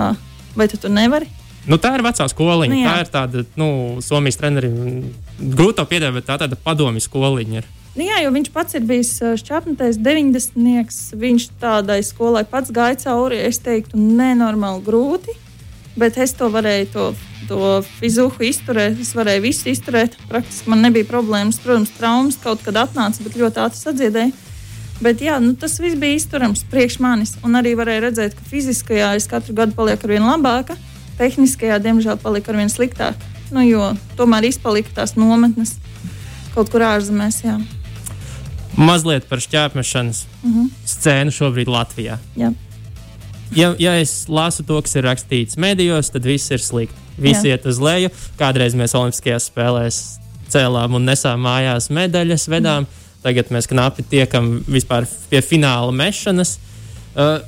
vai 0.58 0.68
tu 0.70 0.78
to 0.80 0.90
nevari? 0.92 1.30
Nu, 1.68 1.76
tā 1.80 1.92
ir 1.96 2.04
vecā 2.04 2.26
skoliņa. 2.30 2.72
Nu, 2.72 2.80
jā. 2.80 2.92
tā 2.92 3.04
ir 3.04 3.10
tāda, 3.12 3.44
nu, 3.60 3.68
Somijas 4.04 4.40
trenerim 4.40 5.10
grūti 5.38 5.78
to 5.80 5.86
piedāvāt, 5.90 6.20
bet 6.20 6.28
tā 6.28 6.38
tāda 6.44 6.58
padomju 6.60 7.02
skoliņa. 7.04 7.60
Ir. 7.60 7.68
Nu, 7.90 8.04
jā, 8.06 8.20
jo 8.22 8.30
viņš 8.30 8.50
pats 8.54 8.76
ir 8.78 8.84
bijis 8.86 9.16
šķapnēs, 9.42 9.98
90. 9.98 10.98
Viņš 11.18 11.46
tādai 11.58 11.98
skolai 12.06 12.44
pats 12.46 12.70
gāja 12.70 12.98
cauri. 13.02 13.40
Es 13.42 13.58
teiktu, 13.64 13.98
nenormāli 13.98 14.84
grūti, 14.86 15.34
bet 15.98 16.20
es 16.22 16.36
to 16.38 16.46
varēju, 16.54 16.86
to, 16.94 17.06
to 17.48 17.72
fizuhu 17.96 18.46
izturēt. 18.46 19.00
Es 19.02 19.10
varēju 19.18 19.42
visu 19.48 19.72
izturēt. 19.72 20.14
Praktiski 20.30 20.70
man 20.70 20.86
nebija 20.86 21.08
problēmas. 21.08 21.58
Protams, 21.64 21.90
traumas 21.96 22.38
kaut 22.44 22.62
kad 22.66 22.78
atnāca, 22.78 23.26
bet 23.26 23.40
ļoti 23.40 23.62
ātri 23.64 23.82
sadziedēju. 23.82 24.38
Bet 25.00 25.24
jā, 25.24 25.40
nu, 25.42 25.56
tas 25.58 25.74
viss 25.82 25.98
bija 25.98 26.20
izturams 26.20 26.62
priekš 26.70 27.00
manis. 27.02 27.34
Un 27.42 27.58
arī 27.58 27.74
varēja 27.74 28.04
redzēt, 28.06 28.38
ka 28.38 28.46
fiziskajā 28.52 29.10
es 29.18 29.26
katru 29.26 29.56
gadu 29.58 29.74
palieku 29.74 30.06
ar 30.06 30.14
vien 30.14 30.28
labāka, 30.28 30.78
tehniskajā, 31.18 31.80
diemžēl, 31.82 32.20
palika 32.22 32.54
ar 32.54 32.62
vien 32.62 32.70
sliktāk. 32.70 33.28
Nu, 33.50 33.66
jo 33.66 33.90
tomēr 34.20 34.46
izpalika 34.52 35.00
tās 35.00 35.18
nometnes 35.18 35.80
kaut 36.54 36.70
kur 36.70 36.86
ārzemēs. 36.86 37.42
Jā 37.48 37.58
mazliet 38.76 39.26
par 39.28 39.40
šķērsmešanas 39.42 40.24
mm 40.42 40.52
-hmm. 40.52 40.68
scēnu 40.86 41.34
šobrīd 41.34 41.68
Latvijā. 41.68 42.18
Jā. 42.36 42.52
Ja, 43.56 43.74
ja 43.78 43.94
es 43.98 44.28
lasu 44.28 44.62
to, 44.62 44.78
kas 44.82 44.94
ir 44.94 45.04
rakstīts 45.04 45.58
medijos, 45.58 46.10
tad 46.10 46.24
viss 46.24 46.50
ir 46.50 46.62
slikti. 46.62 46.96
Visi 47.20 47.48
Jā. 47.48 47.56
iet 47.56 47.66
uz 47.66 47.80
leju. 47.82 48.10
Kādreiz 48.38 48.74
mēs 48.78 48.94
Olimpiskajās 48.96 49.50
spēlēs 49.50 50.00
cēlām 50.50 50.94
un 50.94 51.04
nesām 51.04 51.42
mājās 51.44 51.90
medaļas, 51.90 52.48
vedām. 52.48 52.86
Mm. 52.86 53.08
Tagad 53.22 53.50
mēs 53.52 53.68
knapi 53.68 54.04
tiekam 54.08 54.62
vispār 54.70 55.06
pie 55.28 55.42
fināla 55.44 55.92
mešanas. 55.92 56.56
Uh, 57.12 57.42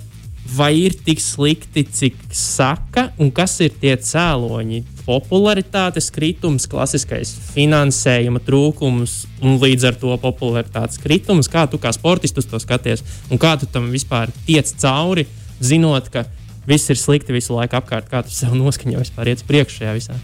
vai 0.56 0.74
ir 0.82 0.96
tik 1.06 1.22
slikti, 1.22 1.86
cik 1.88 2.18
saka, 2.36 3.08
un 3.18 3.30
kas 3.32 3.56
ir 3.64 3.72
tie 3.80 3.94
cēloņi? 3.96 4.82
Popularitātes 5.02 6.12
kritums, 6.14 6.68
klasiskais 6.70 7.32
finansējuma 7.54 8.42
trūkums 8.46 9.16
un 9.42 9.58
līdz 9.62 9.88
ar 9.90 9.98
to 9.98 10.14
popularitātes 10.22 11.00
kritums. 11.02 11.50
Kā 11.50 11.66
tu 11.70 11.80
kā 11.82 11.90
sportistus 11.94 12.46
to 12.46 12.60
skaties 12.62 13.02
un 13.30 13.40
kā 13.42 13.56
tu 13.58 13.66
tam 13.66 13.90
vispār 13.90 14.30
tiec 14.46 14.70
cauri, 14.78 15.26
zinot, 15.62 16.06
ka 16.12 16.26
viss 16.66 16.90
ir 16.90 17.00
slikti 17.00 17.34
visu 17.34 17.56
laiku 17.56 17.80
apkārt, 17.80 18.06
kā 18.10 18.22
tu 18.22 18.30
sev 18.34 18.54
noskaņo 18.54 19.02
vispār 19.02 19.32
iet 19.32 19.42
priekšā 19.48 19.82
šajā 19.82 19.98
visā? 19.98 20.20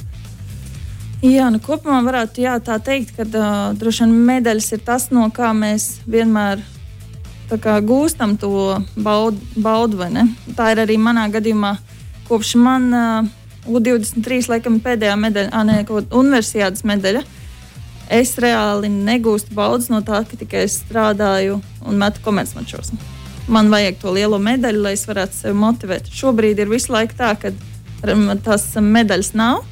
Jā, 1.18 1.48
nu 1.50 1.58
kopumā 1.58 1.98
varētu 2.06 2.44
jā, 2.44 2.54
tā 2.62 2.76
teikt, 2.78 3.16
ka 3.16 3.24
uh, 3.26 3.54
droši 3.74 4.04
vien 4.04 4.12
medaļas 4.28 4.68
ir 4.76 4.82
tas, 4.86 5.08
no 5.10 5.24
kā 5.34 5.50
mēs 5.50 5.96
vienmēr 6.06 6.62
kā, 7.56 7.80
gūstam 7.82 8.36
to 8.38 8.78
baudu, 8.94 9.40
baudu 9.56 9.98
tā 10.54 10.70
ir 10.74 10.84
arī 10.84 10.98
manā 11.00 11.26
gadījumā. 11.32 11.74
Kopš 12.28 12.54
man 12.60 12.86
uh, 12.94 13.26
U23 13.68 14.48
laikam 14.52 14.78
pēdējā 14.84 15.14
medaļa, 15.20 15.52
ah, 15.52 15.66
nē, 15.68 15.82
universitātes 16.16 16.84
medaļa. 16.88 17.22
Es 18.18 18.34
reāli 18.40 18.88
negūstu 18.88 19.52
baudas 19.56 19.90
no 19.92 20.00
tā, 20.00 20.22
ka 20.24 20.38
tikai 20.40 20.64
es 20.64 20.78
strādāju 20.80 21.58
un 21.84 21.98
metu 22.00 22.22
komercmačos. 22.24 22.94
Man 23.48 23.68
vajag 23.72 23.98
to 24.00 24.12
lielo 24.16 24.38
medaļu, 24.40 24.84
lai 24.84 24.94
es 24.96 25.04
varētu 25.08 25.36
sevi 25.36 25.56
motivēt. 25.60 26.08
Šobrīd 26.12 26.60
ir 26.60 26.72
visu 26.72 26.92
laiku 26.92 27.16
tā, 27.18 27.34
ka 27.40 27.52
tās 28.44 28.70
medaļas 28.80 29.34
nav 29.36 29.64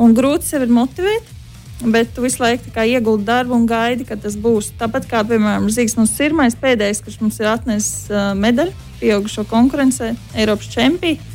un 0.00 0.12
grūti 0.16 0.52
sevi 0.52 0.68
motivēt 0.72 1.34
bet 1.82 2.14
tu 2.14 2.22
visu 2.22 2.42
laiku 2.42 2.70
ieguldi 2.86 3.24
darbu 3.24 3.54
un 3.54 3.66
gaidi, 3.66 4.06
kad 4.08 4.22
tas 4.22 4.36
būs. 4.40 4.72
Tāpat 4.78 5.08
kā, 5.10 5.22
piemēram, 5.26 5.68
Zīgs 5.72 5.96
mums 5.98 6.14
ir 6.14 6.30
pirmais, 6.30 6.56
pēdējais, 6.56 7.02
kurš 7.04 7.20
mums 7.20 7.40
ir 7.40 7.50
atnesis 7.50 8.10
uh, 8.12 8.32
medaļu 8.38 8.72
pieaugušo 9.00 9.44
konkurencē, 9.50 10.14
Eiropas 10.38 10.70
čempionu. 10.72 11.33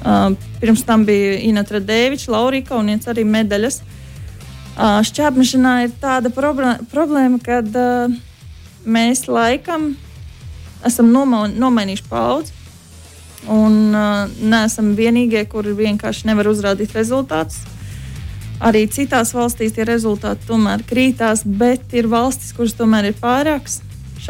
Uh, 0.00 0.32
pirms 0.60 0.82
tam 0.88 1.04
bija 1.04 1.34
Inatra 1.44 1.80
Dēviča, 1.84 2.30
Laurija 2.32 2.70
Kauniec 2.70 3.04
arī 3.10 3.26
medaļas. 3.28 3.82
Uh, 4.80 5.00
šķērsmešanā 5.04 5.74
ir 5.84 5.90
tāda 6.00 6.30
problēma, 6.32 7.40
ka 7.44 7.58
uh, 7.60 8.14
mēs 8.88 9.26
laikam 9.28 9.90
esam 10.88 11.10
noma 11.12 11.44
nomainījuši 11.52 12.08
paudzi. 12.08 12.56
Un 13.50 13.92
uh, 13.96 14.24
neesam 14.40 14.94
vienīgie, 14.96 15.44
kuri 15.52 15.76
vienkārši 15.76 16.28
nevar 16.28 16.48
uzrādīt 16.48 16.96
rezultātus. 16.96 17.60
Arī 18.60 18.86
citās 18.92 19.32
valstīs 19.32 19.72
tie 19.76 19.84
rezultāti 19.88 20.48
tomēr 20.48 20.84
krītās, 20.88 21.44
bet 21.44 21.92
ir 21.96 22.08
valstis, 22.12 22.52
kuras 22.56 22.76
tomēr 22.76 23.08
ir 23.08 23.20
pārākas. 23.20 23.80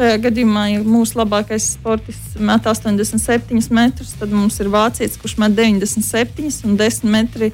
Šajā 0.01 0.17
gadījumā, 0.17 0.61
ja 0.71 0.79
mūsu 0.81 1.19
labākais 1.19 1.75
sportists 1.75 2.39
met 2.41 2.65
87 2.65 3.67
metrus, 3.69 4.15
tad 4.17 4.31
mums 4.33 4.55
ir 4.57 4.71
vācietis, 4.73 5.19
kurš 5.21 5.35
met 5.37 5.53
97 5.53 6.65
un 6.65 6.73
10 6.79 7.05
metri. 7.05 7.51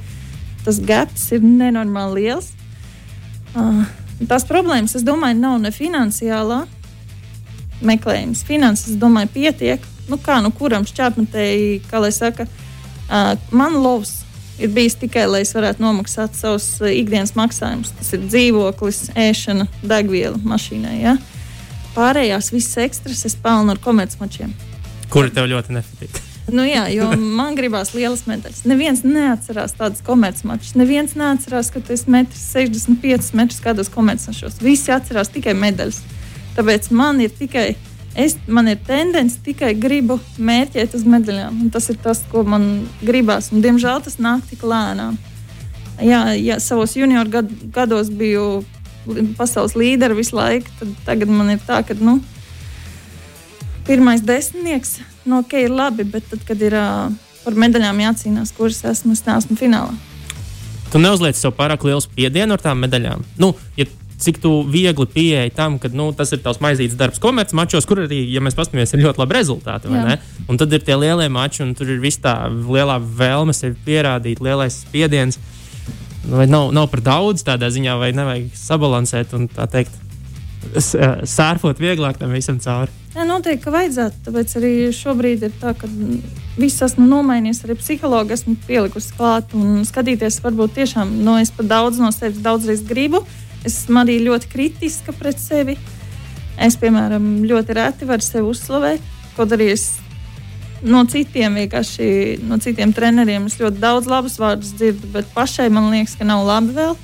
Tas 0.63 0.79
gaps 0.79 1.25
ir 1.35 1.43
nenormāli 1.43 2.23
liels. 2.23 2.53
Uh, 3.51 3.83
tās 4.31 4.47
problēmas, 4.47 4.95
es 4.95 5.03
domāju, 5.03 5.41
nav 5.41 5.59
ne 5.59 5.73
finansiālā 5.75 6.61
meklējums. 7.83 8.47
Finanses, 8.47 8.93
es 8.95 9.03
domāju, 9.03 9.33
pietiek. 9.35 9.83
Nu, 10.07 10.15
kā 10.15 10.39
nu 10.39 10.55
kuram 10.55 10.87
šķērsmetēji, 10.87 11.81
kā 11.91 11.99
lai 11.99 12.15
saka, 12.15 12.47
uh, 12.47 13.33
man 13.51 13.75
lovs 13.83 14.21
ir 14.55 14.71
bijis 14.71 14.95
tikai, 15.03 15.27
lai 15.27 15.43
es 15.43 15.51
varētu 15.51 15.83
nomaksāt 15.83 16.39
savus 16.39 16.77
eh, 16.79 16.95
ikdienas 17.01 17.35
maksājumus. 17.35 17.91
Tas 17.99 18.15
ir 18.15 18.23
dzīvoklis, 18.23 19.09
ēšana, 19.19 19.67
degviela 19.83 20.39
mašīnai. 20.47 21.01
Ja? 21.03 21.19
Pārējās 21.97 22.51
visas 22.53 22.77
ekstras 22.85 23.25
es 23.25 23.33
pelnu 23.41 23.73
ar 23.73 23.81
komercmačiem. 23.81 24.51
Kuri 25.09 25.31
tev 25.33 25.47
ļoti 25.49 25.73
nepatīk? 25.73 26.19
Nu, 26.47 26.63
jā, 26.63 26.85
jo 26.93 27.09
man 27.17 27.57
gribās 27.57 27.91
lielas 27.95 28.21
medaļas. 28.27 28.61
Neviens 28.69 29.01
neatcerās 29.03 29.73
tādas 29.75 30.03
komercmačus. 30.05 30.77
Neviens 30.79 31.15
neatcerās, 31.19 31.71
ka 31.73 31.81
tas 31.83 32.05
ir 32.07 32.29
65 32.39 33.33
metrus 33.35 33.59
kādos 33.63 33.89
komercmačos. 33.91 34.61
Visi 34.63 34.93
atcerās 34.95 35.33
tikai 35.33 35.57
medaļas. 35.57 35.99
Tāpēc 36.55 36.91
man 36.95 37.19
ir 37.25 37.33
tikai. 37.35 37.73
Es, 38.17 38.37
man 38.47 38.69
ir 38.71 38.79
tendence 38.87 39.41
tikai 39.45 39.73
gribu 39.77 40.19
mērķēt 40.37 40.95
uz 40.97 41.03
medaļām. 41.05 41.67
Tas 41.73 41.89
ir 41.91 41.99
tas, 42.01 42.23
ko 42.31 42.45
man 42.47 42.87
gribās. 43.01 43.51
Un, 43.51 43.65
diemžēl 43.65 44.05
tas 44.05 44.15
nāk 44.21 44.47
tik 44.49 44.63
lēnām. 44.65 45.19
Jā, 46.05 46.23
jā 46.37 46.61
savos 46.63 46.95
junioru 46.95 47.33
gad, 47.39 47.51
gados 47.73 48.09
biju 48.13 48.63
pasaules 49.37 49.75
līderi 49.77 50.17
visu 50.17 50.37
laiku. 50.37 50.71
Tad, 50.79 50.95
tagad 51.07 51.31
man 51.31 51.53
ir 51.53 51.61
tā, 51.67 51.81
ka 51.87 51.97
nu, 51.99 52.19
pirmais 53.87 54.23
desmitnieks 54.25 54.97
nu, 55.27 55.41
ok, 55.43 55.53
ir 55.67 55.73
labi, 55.73 56.07
bet 56.07 56.27
tad, 56.31 56.43
kad 56.47 56.61
ir 56.63 56.75
uh, 56.77 57.11
par 57.43 57.57
medaļām 57.59 57.99
jācīnās, 58.05 58.53
kuras 58.55 58.79
esmu, 58.87 59.15
es 59.17 59.25
neesmu 59.27 59.59
finālā. 59.59 59.93
Tu 60.87 60.99
neuzliec 61.03 61.35
sev 61.35 61.51
pārāk 61.57 61.83
lielu 61.83 61.99
spiedienu 62.03 62.55
ar 62.55 62.63
tām 62.63 62.79
medaļām. 62.85 63.25
Nu, 63.41 63.51
ja 63.75 63.89
cik 64.17 64.39
tu 64.41 64.51
viegli 64.71 65.05
pieeji 65.11 65.51
tam, 65.53 65.75
ka 65.79 65.91
nu, 65.93 66.09
tas 66.15 66.31
ir 66.33 66.41
tavs 66.41 66.61
maizītes 66.63 66.97
darbs 66.97 67.19
komercmačos, 67.21 67.85
kur 67.85 68.05
arī, 68.05 68.23
ja 68.31 68.41
mēs 68.41 68.55
paskatāmies, 68.57 68.95
ir 68.95 69.03
ļoti 69.03 69.21
labi 69.21 69.37
rezultāti. 69.37 69.91
Un 70.47 70.59
tad 70.59 70.73
ir 70.73 70.85
tie 70.87 70.95
lielie 70.97 71.27
mači, 71.29 71.61
un 71.65 71.75
tur 71.77 71.91
ir 71.91 72.01
viss 72.01 72.23
tā 72.23 72.33
lielā 72.49 72.97
vēlme 72.97 73.53
sevi 73.53 73.77
pierādīt, 73.85 74.41
lielais 74.43 74.81
spiediens. 74.87 75.37
Vai 76.27 76.48
nav, 76.50 76.74
nav 76.75 76.89
par 76.91 77.01
daudz 77.05 77.46
tādā 77.48 77.69
ziņā, 77.72 77.96
vai 78.00 78.12
nevajag 78.15 78.50
sabalansēt 78.60 79.34
un 79.38 79.48
tā 79.51 79.67
teikt, 79.72 79.93
sērfot 80.75 81.79
vieglāk 81.79 82.17
tam 82.19 82.34
visam 82.36 82.57
cauri. 82.60 82.91
Jā, 83.15 83.24
noteikti, 83.25 83.63
ka 83.63 83.74
vajadzētu. 83.74 84.19
Tāpēc 84.27 84.55
arī 84.60 84.72
šobrīd 84.93 85.46
ir 85.48 85.53
tā, 85.62 85.72
ka 85.77 85.88
viss 86.60 86.84
esmu 86.86 87.07
nomainījis, 87.07 87.63
arī 87.65 87.77
psihologu 87.79 88.36
esmu 88.36 88.57
pielikusi 88.67 89.13
klāt 89.17 89.55
un 89.57 89.86
skatīties, 89.88 90.41
varbūt 90.43 90.75
tiešām 90.77 91.15
no 91.22 91.38
nu, 91.38 91.38
es 91.41 91.53
pat 91.53 91.69
daudz 91.69 92.01
no 92.03 92.12
sevis 92.13 92.43
daudzreiz 92.43 92.84
gribu. 92.86 93.24
Esmu 93.65 94.03
arī 94.03 94.19
ļoti 94.25 94.51
kritiska 94.51 95.15
pret 95.17 95.39
sevi. 95.41 95.77
Es, 96.62 96.77
piemēram, 96.81 97.46
ļoti 97.48 97.77
reti 97.77 98.10
varu 98.10 98.25
sevi 98.25 98.46
uzslavēt, 98.50 99.10
kaut 99.38 99.53
arī 99.53 99.72
es 99.75 99.91
no 100.86 101.03
citiem, 101.10 101.57
vienkārši 101.62 102.07
no 102.48 102.60
citiem 102.62 102.93
treneriem 102.93 103.48
es 103.50 103.57
ļoti 103.62 103.81
daudz 103.81 104.10
labus 104.10 104.38
vārdus 104.41 104.75
dzirdu, 104.77 105.10
bet 105.13 105.29
pašai 105.36 105.69
man 105.74 105.89
liekas, 105.93 106.17
ka 106.19 106.27
nav 106.27 106.46
labi 106.48 106.75
vēl. 106.77 106.96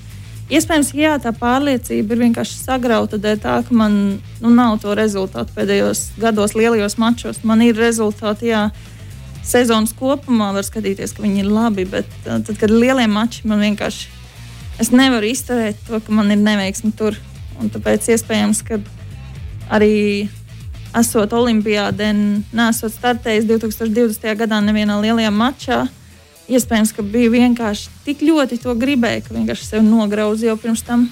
Iespējams, 0.53 0.89
jā, 0.99 1.13
tā 1.23 1.31
pārliecība 1.33 2.13
ir 2.13 2.25
vienkārši 2.25 2.57
sagrauta 2.59 3.17
dēļ 3.21 3.37
tā, 3.41 3.55
ka 3.65 3.75
man 3.77 3.93
nu, 4.43 4.51
nav 4.51 4.75
to 4.83 4.93
rezultātu 4.97 5.55
pēdējos 5.55 6.09
gados, 6.21 6.53
lielajos 6.59 6.97
mačos. 7.01 7.39
Man 7.47 7.63
ir 7.63 7.79
rezultāti, 7.79 8.51
jā, 8.51 8.67
sezonas 9.47 9.95
kopumā 9.97 10.51
var 10.53 10.67
skatīties, 10.67 11.15
ka 11.15 11.23
viņi 11.23 11.45
ir 11.45 11.49
labi, 11.49 11.87
bet 11.89 12.09
uh, 12.25 12.41
tad, 12.43 12.53
kad 12.59 12.67
ir 12.67 12.75
lielie 12.75 13.07
mači, 13.09 13.47
man 13.49 13.63
vienkārši 13.63 14.11
es 14.83 14.91
nevaru 14.93 15.31
izturēt 15.31 15.79
to, 15.87 16.01
ka 16.03 16.13
man 16.13 16.31
ir 16.33 16.43
neveiksmi 16.43 16.91
tur. 16.97 17.17
Un 17.61 17.71
tāpēc 17.71 18.11
iespējams, 18.11 18.63
ka 18.67 18.81
arī 19.71 20.27
esot 20.99 21.33
Olimpijādē, 21.33 22.11
nesot 22.53 22.93
startējis 22.93 23.47
2020. 23.49 24.29
gadā 24.39 24.61
nevienā 24.63 24.99
lielajā 25.01 25.31
mačā 25.33 25.81
iespējams, 26.51 26.91
ka 26.95 27.05
bija 27.07 27.31
vienkārši 27.33 27.91
tik 28.05 28.23
ļoti 28.25 28.59
to 28.63 28.75
gribēju, 28.77 29.25
ka 29.27 29.35
vienkārši 29.37 29.69
sevi 29.69 29.85
nograuzu 29.87 30.49
jau 30.49 30.57
pirms 30.59 30.83
tam. 30.85 31.07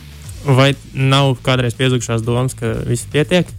Vai 0.46 0.74
nav 0.94 1.36
kādreiz 1.46 1.76
piezugušās 1.78 2.24
domas, 2.26 2.56
ka 2.58 2.74
viss 2.88 3.10
pietiek? 3.12 3.50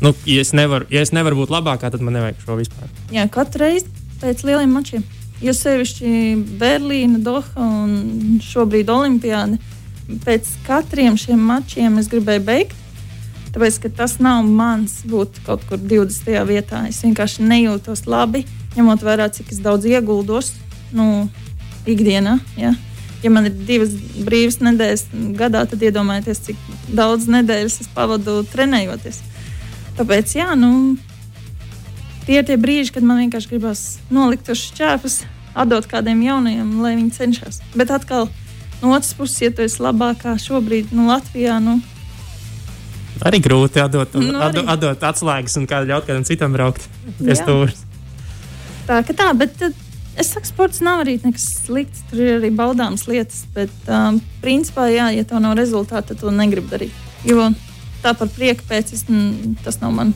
Nu, 0.00 0.12
ja, 0.24 0.40
es 0.40 0.54
nevaru, 0.54 0.86
ja 0.94 1.02
es 1.02 1.10
nevaru 1.14 1.40
būt 1.40 1.52
labākā, 1.52 1.90
tad 1.90 2.02
man 2.04 2.14
nevajag 2.14 2.44
šo 2.44 2.58
vispār. 2.60 2.90
Jā, 3.14 3.26
katru 3.32 3.64
reizi 3.64 3.90
pēc 4.22 4.44
lieliem 4.46 4.70
mačiem. 4.70 5.02
Jo 5.42 5.54
sevišķi 5.54 6.12
Berlīna, 6.58 7.20
Doha 7.22 7.62
un 7.62 8.38
šobrīd 8.42 8.90
Olimpijāda. 8.90 9.58
Pēc 10.24 10.48
katriem 10.66 11.18
šiem 11.20 11.42
mačiem 11.50 11.98
es 12.00 12.08
gribēju 12.10 12.44
beigt. 12.46 12.78
Tāpēc 13.58 13.88
tas 13.98 14.12
nav 14.22 14.44
mans 14.46 15.00
būt 15.10 15.40
kaut 15.42 15.64
kur 15.66 15.80
20. 15.82 16.28
vietā. 16.46 16.84
Es 16.86 17.00
vienkārši 17.02 17.42
nejūtos 17.42 18.04
labi, 18.06 18.44
ņemot 18.76 19.02
vērā, 19.02 19.26
cik 19.34 19.50
daudz 19.64 19.88
ieguldos 19.90 20.52
nu, 20.94 21.26
ikdienā. 21.82 22.36
Ja? 22.54 22.70
ja 23.24 23.32
man 23.34 23.48
ir 23.50 23.56
divas 23.66 23.96
brīvas 24.22 24.60
nedēļas 24.62 25.04
gadā, 25.34 25.64
tad 25.66 25.82
iedomājieties, 25.82 26.44
cik 26.46 26.62
daudz 26.94 27.26
nedēļas 27.26 27.80
es 27.82 27.90
pavadu 27.98 28.36
trenējoties. 28.52 29.24
Tāpēc, 29.98 30.38
jā, 30.38 30.54
nu, 30.54 30.94
tie 32.30 32.38
ir 32.38 32.46
tie 32.46 32.62
brīži, 32.62 32.94
kad 32.94 33.10
man 33.10 33.24
vienkārši 33.24 33.54
gribas 33.56 33.84
nolikt 34.06 34.54
uz 34.54 34.68
šķēpes, 34.68 35.24
atdot 35.58 35.90
kādiem 35.90 36.22
jaunajiem, 36.30 36.74
lai 36.78 36.94
viņi 36.94 37.14
cenšas. 37.18 37.64
Bet 37.74 37.90
atkal, 37.90 38.30
no 38.84 38.94
otras 38.94 39.18
puses, 39.18 39.42
ja 39.42 39.50
tu 39.50 39.66
esi 39.66 39.82
labākā 39.82 40.38
šobrīd 40.46 40.94
nu, 40.94 41.10
Latvijā, 41.10 41.58
nu, 41.58 41.80
Arī 43.26 43.40
grūti 43.42 43.82
atdot, 43.82 44.14
nu, 44.20 44.36
arī. 44.38 44.62
atdot, 44.74 45.02
atslēgas 45.10 45.58
un 45.58 45.66
kādu 45.70 45.90
ļaut 45.90 46.06
kādam 46.06 46.24
citam 46.28 46.54
braukt 46.54 46.86
pie 47.18 47.34
stūres. 47.38 47.84
Tā 48.88 49.02
kā 49.06 49.16
tā, 49.16 49.32
bet 49.38 49.58
tad 49.60 49.84
Es 50.18 50.32
saku, 50.34 50.48
sports 50.50 50.80
nav 50.82 51.04
arī 51.04 51.12
nekas 51.22 51.44
slikts. 51.60 52.00
Tur 52.10 52.18
ir 52.18 52.30
arī 52.40 52.48
baudāmas 52.50 53.04
lietas. 53.06 53.44
Bet, 53.54 53.70
um, 53.86 54.16
principā, 54.42 54.88
jā, 54.90 55.12
ja 55.14 55.22
tev 55.22 55.38
nav 55.44 55.54
rezultātu, 55.54 56.08
tad 56.10 56.18
to 56.24 56.32
negribu 56.34 56.72
darīt. 56.72 56.96
Jo 57.22 57.52
tā 58.02 58.14
par 58.18 58.30
prieku 58.32 58.66
pēc 58.68 58.92
es, 58.94 59.04
m, 59.10 59.54
tas 59.64 59.80
nav 59.82 59.94
man. 59.94 60.14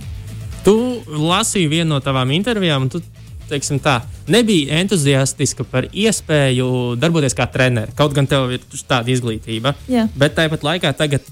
Tu 0.66 0.74
lasīji 1.06 1.70
vienu 1.70 1.94
no 1.94 2.00
tavām 2.02 2.30
intervijām, 2.34 2.86
un 2.86 2.92
tu 2.92 3.02
teiksim, 3.50 3.80
tā, 3.82 3.98
nebija 4.30 4.78
entuziastiska 4.80 5.66
par 5.68 5.88
iespēju 5.90 6.96
darboties 7.02 7.36
kā 7.36 7.48
treneris. 7.50 7.96
Kaut 7.98 8.14
gan 8.16 8.28
tev 8.30 8.54
ir 8.56 8.66
tāda 8.88 9.12
izglītība. 9.12 9.74
Jā. 9.90 10.06
Bet 10.18 10.38
tāpat 10.38 10.64
laikā, 10.66 10.94
tagad 10.96 11.26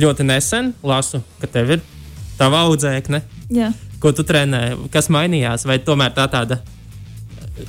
ļoti 0.00 0.26
nesen 0.28 0.72
lasu, 0.84 1.22
ka 1.40 1.50
tev 1.50 1.76
ir 1.76 1.84
tava 2.38 2.64
audzēkne. 2.66 3.22
Jā. 3.54 3.72
Ko 4.02 4.12
tu 4.12 4.26
trenē? 4.26 4.76
Kas 4.92 5.08
mainījās? 5.12 5.64
Vai 5.68 5.78
tomēr 5.82 6.12
tā 6.16 6.26
tāda 6.32 6.60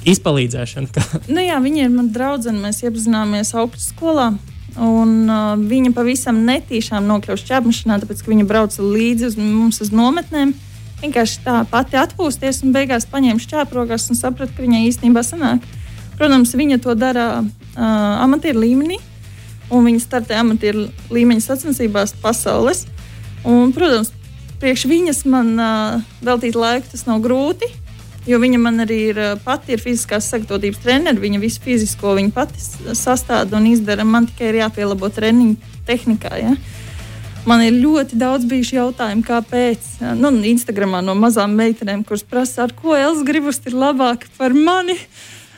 izpalīdzēšana. 0.07 1.07
nu, 1.33 1.41
jā, 1.41 1.57
viņa 1.63 1.85
ir 1.85 1.93
mana 1.93 2.11
draudzene. 2.13 2.59
Mēs 2.65 2.83
iepazināmies 2.83 3.53
augstskolā. 3.57 4.33
Un, 4.77 5.13
uh, 5.25 5.55
viņa 5.57 5.89
pavisam 5.95 6.43
netīšām 6.45 7.07
nokļuva 7.09 7.39
šķērsmešanā, 7.41 7.97
tāpēc 8.03 8.19
ka 8.21 8.29
viņa 8.29 8.45
brauca 8.49 8.83
līdzi 8.85 9.31
uz 9.31 9.37
mums 9.39 9.81
uz 9.81 9.89
nometnēm. 9.95 10.53
Vienkārši 11.01 11.41
tā 11.45 11.55
pati 11.69 11.97
atpūsties 11.97 12.63
un 12.65 12.75
beigās 12.75 13.07
paņēma 13.09 13.41
šķērsrokās 13.41 14.09
un 14.11 14.19
saprata, 14.19 14.53
ka 14.53 14.65
viņai 14.65 14.83
īstenībā 14.89 15.23
sanāk. 15.25 15.65
Protams, 16.17 16.53
viņa 16.57 16.77
to 16.83 16.93
dara 16.97 17.27
uh, 17.41 17.49
amatieru 18.25 18.61
līmenī, 18.65 18.99
un 19.73 19.87
viņa 19.87 20.03
startē 20.03 20.37
amatieru 20.41 20.87
līmeņa 21.13 21.43
sacensībās 21.43 22.15
pasaules. 22.21 22.85
Un, 23.47 23.73
protams, 23.75 24.13
priekš 24.61 24.87
viņas 24.89 25.25
man 25.29 25.53
uh, 25.55 26.07
veltīt 26.25 26.57
laiku 26.57 26.93
tas 26.93 27.05
nav 27.09 27.21
grūti. 27.25 27.69
Jo 28.27 28.41
viņa 28.43 28.57
man 28.59 28.83
arī 28.83 28.97
ir 29.13 29.19
pati 29.45 29.71
ir 29.71 29.79
fiziskās 29.79 30.25
sagatavotības 30.27 30.81
treneris. 30.83 31.21
Viņa 31.23 31.39
visu 31.39 31.61
fizisko 31.63 32.11
viņa 32.17 32.33
pati 32.35 32.95
sastāda 32.97 33.55
un 33.55 33.69
izdara. 33.69 34.03
Man 34.03 34.27
tikai 34.27 34.49
ir 34.51 34.59
jāpielabo 34.65 35.07
treniņu 35.15 35.55
tehnikā. 35.87 36.33
Ja? 36.41 36.51
Man 37.47 37.63
ir 37.63 37.77
ļoti 37.79 38.19
daudz 38.19 38.43
bijuši 38.51 38.75
jautājumi, 38.81 39.23
kāpēc. 39.23 39.87
Nu, 40.19 40.33
Instagramā 40.49 40.99
no 41.05 41.15
mazām 41.15 41.55
meitenēm, 41.55 42.03
kuras 42.03 42.25
prasa, 42.27 42.65
ar 42.65 42.75
ko 42.75 42.97
Elsa 42.99 43.23
gribus 43.23 43.61
ir 43.63 43.77
labāka 43.79 44.27
par 44.35 44.51
mani. 44.51 44.97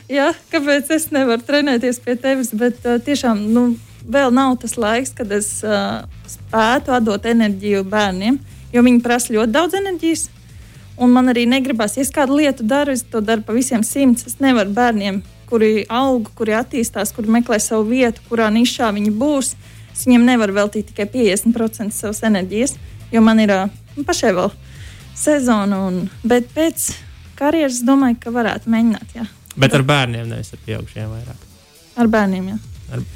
Ja? 0.06 0.30
Kāpēc 0.54 0.94
es 0.94 1.10
nevaru 1.10 1.42
trenēties 1.42 1.98
pie 2.06 2.14
tevis? 2.22 2.54
Bet 2.54 2.86
tiešām 2.86 3.42
nu, 3.50 3.72
vēl 4.06 4.32
nav 4.34 4.56
tas 4.62 4.76
laiks, 4.80 5.14
kad 5.16 5.32
es 5.32 5.60
uh, 5.66 6.02
spētu 6.28 6.94
atdot 6.96 7.26
enerģiju 7.26 7.84
bērniem, 7.90 8.38
jo 8.72 8.84
viņi 8.86 9.02
prasa 9.04 9.34
ļoti 9.34 9.54
daudz 9.54 9.76
enerģijas. 9.80 10.28
Un 11.00 11.14
man 11.14 11.32
arī 11.32 11.46
negribas, 11.48 11.96
ja 11.96 12.04
es 12.04 12.12
kādu 12.12 12.36
lietu 12.36 12.66
daru, 12.68 12.92
es 12.92 13.02
to 13.08 13.22
daru 13.24 13.44
pa 13.46 13.54
visiem 13.56 13.84
simts. 13.86 14.26
Es 14.28 14.36
nevaru 14.42 14.74
bērniem, 14.76 15.22
kuri 15.48 15.86
aug, 15.88 16.28
kuri 16.36 16.54
attīstās, 16.58 17.14
kuri 17.16 17.32
meklē 17.38 17.56
savu 17.62 17.88
vietu, 17.88 18.22
kurā 18.28 18.50
nišā 18.52 18.90
viņi 18.96 19.12
būs. 19.20 19.54
Es 19.94 20.04
viņiem 20.06 20.26
nevaru 20.28 20.58
veltīt 20.58 20.90
tikai 20.92 21.08
50% 21.10 21.96
savas 21.96 22.20
enerģijas, 22.28 22.76
jo 23.12 23.22
man 23.24 23.40
ir 23.42 23.54
nu, 23.96 24.04
pašai 24.04 24.34
vēl 24.36 24.52
sezona. 25.16 25.80
Un, 25.88 26.02
bet 26.22 26.52
pēc 26.54 26.90
karjeras 27.40 27.80
domāju, 27.86 28.20
ka 28.20 28.34
varētu 28.34 28.70
mēģināt. 28.70 29.16
Jā. 29.16 29.26
Bet 29.60 29.74
ar 29.76 29.84
bērniem 29.88 30.28
nevis 30.30 30.52
ar 30.54 30.60
pieaugušiem 30.66 31.08
vairāk. 31.10 31.48
Ar 32.00 32.12
bērniem, 32.12 32.52
jā. 32.52 32.60
Ar... 32.94 33.08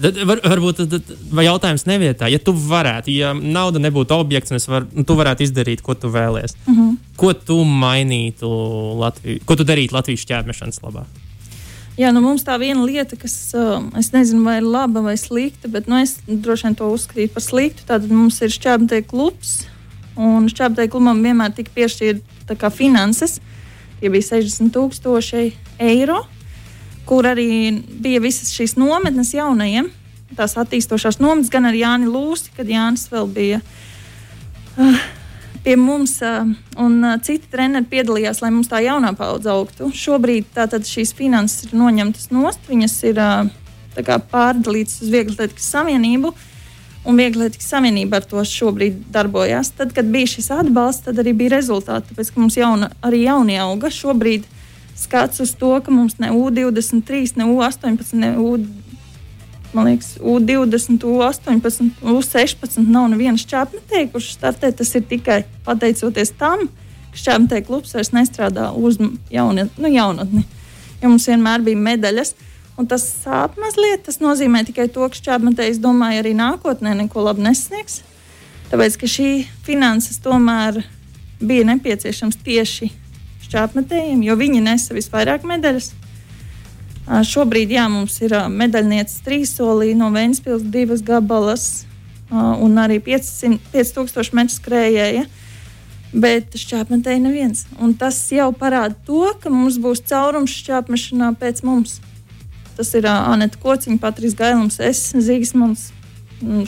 Tad, 0.00 0.18
var, 0.24 0.40
varbūt 0.44 0.82
tad, 0.88 1.08
vai 1.34 1.44
jautājums 1.44 1.84
nevietā, 1.88 2.28
ja 2.32 2.40
tu 2.40 2.54
varētu, 2.56 3.12
ja 3.12 3.32
nauda 3.36 3.82
nebūtu 3.82 4.16
objekts, 4.16 4.52
un 4.54 4.62
var, 4.72 4.86
nu, 4.94 5.04
tu 5.04 5.16
varētu 5.18 5.44
izdarīt, 5.44 5.82
ko 5.84 5.94
tu 5.94 6.08
vēlēsies. 6.12 6.56
Mhm. 6.66 6.80
-huh. 6.80 7.16
Ko 7.20 7.32
tu 7.34 7.58
mainītu 7.64 8.48
Latviju, 9.00 9.42
ko 9.44 9.56
tu 9.56 9.64
darītu 9.64 9.94
Latvijas 9.94 10.24
ķērmešanas 10.24 10.80
labā? 10.82 11.04
Jā, 12.00 12.14
nu 12.16 12.22
mums 12.24 12.44
tā 12.46 12.54
viena 12.56 12.80
lieta, 12.86 13.16
kas 13.18 13.34
uh, 13.52 13.82
es 13.98 14.12
nezinu, 14.14 14.44
vai 14.46 14.56
ir 14.56 14.64
laba 14.64 15.02
vai 15.04 15.16
slikta, 15.20 15.68
bet 15.68 15.88
nu, 15.90 15.98
es 16.00 16.16
droši 16.24 16.68
vien 16.68 16.76
to 16.78 16.88
uzskatītu 16.88 17.34
par 17.34 17.42
sliktu. 17.42 17.84
Tad 17.86 18.06
mums 18.08 18.40
ir 18.40 18.48
šķērsmeļa 18.54 19.04
klubs, 19.10 19.66
un 20.16 20.48
šķērsmeļa 20.48 20.92
klubam 20.94 21.20
vienmēr 21.20 21.52
tika 21.52 21.74
piešķirta 21.74 22.70
finanses. 22.72 23.40
Tie 24.00 24.08
bija 24.08 24.22
60 24.22 24.72
tūkstoši 24.72 25.52
eiro, 25.78 26.22
kur 27.10 27.26
arī 27.26 27.50
bija 28.02 28.22
visas 28.22 28.52
šīs 28.54 28.76
nometnes 28.78 29.34
jaunajiem. 29.34 29.90
Tās 30.38 30.54
attīstošās 30.60 31.18
nometnes, 31.18 31.50
gan 31.50 31.66
ar 31.66 31.74
Jāni 31.74 32.06
Lūsi, 32.06 32.52
kad 32.54 32.68
Jānis 32.70 33.08
vēl 33.10 33.26
bija 33.34 33.58
uh, 33.58 35.00
pie 35.64 35.74
mums, 35.76 36.20
uh, 36.22 36.46
un 36.78 37.00
uh, 37.02 37.16
citi 37.26 37.50
treneri 37.50 37.88
piedalījās, 37.90 38.38
lai 38.44 38.52
mums 38.54 38.70
tā 38.70 38.78
jaunā 38.84 39.10
paudze 39.18 39.50
augtu. 39.50 39.90
Šobrīd 39.90 40.52
tātad 40.54 40.86
šīs 40.86 41.10
finanses 41.18 41.66
ir 41.66 41.74
noņemtas 41.80 42.30
nost, 42.30 42.62
viņas 42.70 42.94
ir 43.10 43.18
uh, 43.18 43.50
pārdalītas 44.30 45.02
uz 45.02 45.10
Vieglatlētikas 45.10 45.66
savienību. 45.74 46.30
Un 47.10 47.18
Vieglatlētikas 47.18 47.72
savienība 47.74 48.20
ar 48.20 48.30
to 48.30 48.46
šobrīd 48.46 49.02
darbojas. 49.10 49.72
Tad, 49.74 49.96
kad 49.98 50.06
bija 50.14 50.30
šis 50.36 50.52
atbalsts, 50.54 51.08
tad 51.08 51.18
arī 51.18 51.34
bija 51.42 51.56
rezultāti. 51.56 52.12
Tāpēc, 52.12 52.30
ka 52.30 52.44
mums 52.44 52.60
jauna, 52.60 52.92
arī 53.02 53.24
jaunie 53.24 53.58
auga 53.58 53.90
šobrīd 53.98 54.46
skats 55.00 55.40
uz 55.40 55.54
to, 55.56 55.72
ka 55.84 55.92
mums 55.94 56.18
ne 56.20 56.30
U23, 56.34 57.24
ne 57.40 57.48
U18, 57.48 58.14
ne 58.20 58.36
U23 58.36 58.80
man 59.72 59.84
liekas, 59.84 60.18
U20, 60.20 60.98
U18, 61.04 61.90
U16 62.02 62.88
nav 62.88 63.08
nevienas 63.10 63.46
čāpmetēji, 63.46 64.10
kurš 64.12 64.34
startē. 64.34 64.72
Tas 64.76 64.94
ir 64.98 65.04
tikai 65.08 65.42
pateicoties 65.66 66.34
tam, 66.38 66.66
ka 67.12 67.24
čāpmetēji 67.24 67.66
klubs 67.68 67.94
vairs 67.94 68.12
nestrādā 68.16 68.70
uz 68.74 68.98
jauni, 69.30 69.68
nu, 69.78 69.90
jaunatni. 69.90 70.44
Jo 71.00 71.12
mums 71.12 71.28
vienmēr 71.30 71.64
bija 71.64 71.80
medaļas. 71.80 72.34
Un 72.80 72.86
tas 72.88 73.04
sāp 73.04 73.58
mazliet. 73.60 74.06
Tas 74.06 74.20
nozīmē 74.22 74.64
tikai 74.68 74.88
to, 74.92 75.06
ka 75.12 75.26
čāpmetējs 75.30 75.82
domāja 75.82 76.22
arī 76.22 76.32
nākotnē 76.36 76.94
neko 77.02 77.26
labu 77.26 77.44
nesniegs. 77.44 78.00
Tāpēc, 78.70 78.96
ka 79.00 79.10
šī 79.10 79.30
finanses 79.66 80.20
tomēr 80.24 80.82
bija 81.40 81.66
nepieciešams 81.68 82.38
tieši 82.46 82.90
šķērsmetējiem, 83.50 84.22
jo 84.22 84.38
viņi 84.38 84.62
nesa 84.62 84.94
visvairāk 84.94 85.44
medaļas. 85.48 85.90
Šobrīd 87.26 87.72
jā, 87.74 87.88
mums 87.90 88.20
ir 88.22 88.36
medaļnieces 88.54 89.24
trīsolī 89.26 89.96
no 89.98 90.12
Vēncpils 90.14 90.62
divas 90.70 91.02
gabalas 91.02 91.64
un 92.30 92.78
arī 92.78 93.00
500, 93.02 93.58
5000 93.72 94.36
metru 94.38 94.54
skrējēja. 94.54 95.24
Bet 96.10 96.54
šķērsmetēji 96.58 97.22
neviens. 97.22 97.64
Un 97.78 97.94
tas 97.98 98.16
jau 98.34 98.48
parāda 98.54 98.96
to, 99.06 99.28
ka 99.42 99.50
mums 99.50 99.78
būs 99.82 100.02
caurums 100.10 100.54
šķērsmešanā 100.58 101.32
pēc 101.38 101.62
mums. 101.66 102.00
Tas 102.74 102.90
ir 102.98 103.06
Anita 103.06 103.58
Kociņa, 103.62 103.98
Patris 104.02 104.34
Gailums, 104.38 104.80
es, 104.82 105.04
Zīgsmans, 105.14 105.90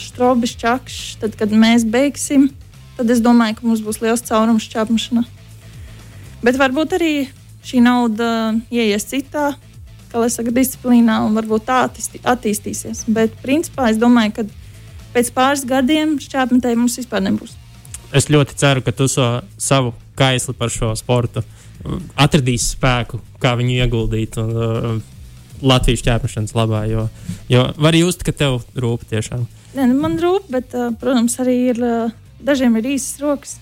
Strobis 0.03 0.55
Čakšs. 0.59 1.17
Tad, 1.23 1.35
kad 1.39 1.51
mēs 1.51 1.83
beigsim, 1.83 2.49
tad 2.95 3.11
es 3.11 3.23
domāju, 3.23 3.59
ka 3.59 3.67
mums 3.67 3.83
būs 3.83 3.99
liels 4.03 4.23
caurums 4.27 4.67
šķērsmešanā. 4.69 5.25
Bet 6.43 6.59
varbūt 6.59 6.97
arī 6.97 7.13
šī 7.63 7.79
nauda 7.83 8.27
ieies 8.73 9.07
citā 9.07 9.53
saka, 10.13 10.51
disciplīnā 10.53 11.23
un 11.25 11.33
varbūt 11.37 11.65
tā 11.65 11.79
attīstīsies. 11.87 13.05
Bet, 13.07 13.33
principā, 13.41 13.89
es 13.89 13.97
domāju, 13.97 14.35
ka 14.35 14.45
pēc 15.15 15.31
pāris 15.33 15.63
gadiem 15.65 16.19
šķērsmetēji 16.21 16.77
mums 16.77 16.99
vispār 16.99 17.23
nebūs. 17.25 17.55
Es 18.13 18.29
ļoti 18.29 18.57
ceru, 18.59 18.83
ka 18.85 18.93
tu 18.93 19.07
so 19.09 19.25
savu 19.57 19.95
kaisli 20.19 20.53
par 20.53 20.69
šo 20.69 20.91
sportu 20.99 21.41
atradīsi 22.19 22.75
spēku, 22.75 23.19
kā 23.41 23.55
viņu 23.57 23.79
ieguldīt 23.81 24.37
un, 24.41 24.53
uh, 24.53 25.01
Latvijas 25.63 26.03
ķēpašanas 26.05 26.53
labā. 26.57 26.83
Jo, 26.91 27.07
jo 27.49 27.65
var 27.81 27.95
just, 27.97 28.23
ka 28.27 28.35
tev 28.35 28.61
rūp 28.75 29.07
tiešām. 29.09 29.47
Nē, 29.73 29.87
nu 29.89 29.97
man 30.03 30.19
rūp, 30.21 30.49
bet, 30.53 30.75
uh, 30.77 30.91
protams, 30.99 31.39
arī 31.41 31.57
ir, 31.71 31.81
uh, 31.81 32.13
dažiem 32.43 32.77
ir 32.79 32.93
īsas 32.93 33.17
rokas. 33.23 33.57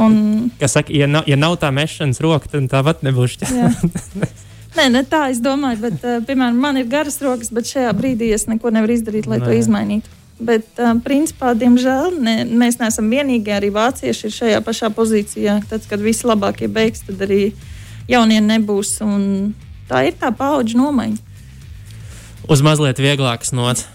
Un... 0.00 0.50
Kas 0.60 0.74
saka, 0.76 0.92
ja 0.94 1.06
nav, 1.10 1.28
ja 1.30 1.36
nav 1.38 1.58
tā 1.62 1.70
mešanas 1.74 2.20
roka, 2.24 2.50
tad 2.50 2.66
tāpat 2.72 3.04
nebūs 3.06 3.38
ķēpašanas. 3.42 4.40
Nē, 4.74 4.88
ne 4.90 5.04
tā 5.06 5.28
es 5.30 5.38
domāju, 5.42 5.78
bet, 5.84 6.00
uh, 6.02 6.18
piemēram, 6.26 6.56
man 6.58 6.80
ir 6.80 6.88
garas 6.90 7.20
rokas, 7.22 7.52
bet 7.54 7.68
šajā 7.70 7.92
brīdī 7.94 8.32
es 8.34 8.48
neko 8.50 8.72
nevaru 8.74 8.96
izdarīt, 8.96 9.28
lai 9.30 9.38
Nē. 9.38 9.46
to 9.46 9.54
izmainītu. 9.54 10.10
Bet, 10.42 10.66
uh, 10.82 10.96
principā, 11.04 11.52
diemžēl, 11.54 12.16
ne, 12.18 12.34
mēs 12.50 12.80
neesam 12.80 13.06
vienīgie. 13.06 13.52
Arī 13.54 13.70
vācieši 13.74 14.26
ir 14.26 14.34
šajā 14.34 14.62
pašā 14.66 14.90
pozīcijā. 14.96 15.60
Tad, 15.70 15.86
kad 15.86 16.02
visi 16.02 16.26
labākie 16.26 16.66
beigs, 16.66 17.04
tad 17.06 17.22
arī 17.22 17.52
jaunie 18.10 18.40
nebūs. 18.42 18.96
Tā 19.86 20.02
ir 20.08 20.18
tā 20.18 20.32
paudžu 20.34 20.80
nomaiņa. 20.80 21.22
Uz 22.50 22.64
mazliet 22.66 22.98
vieglākas 22.98 23.54
nots. 23.54 23.86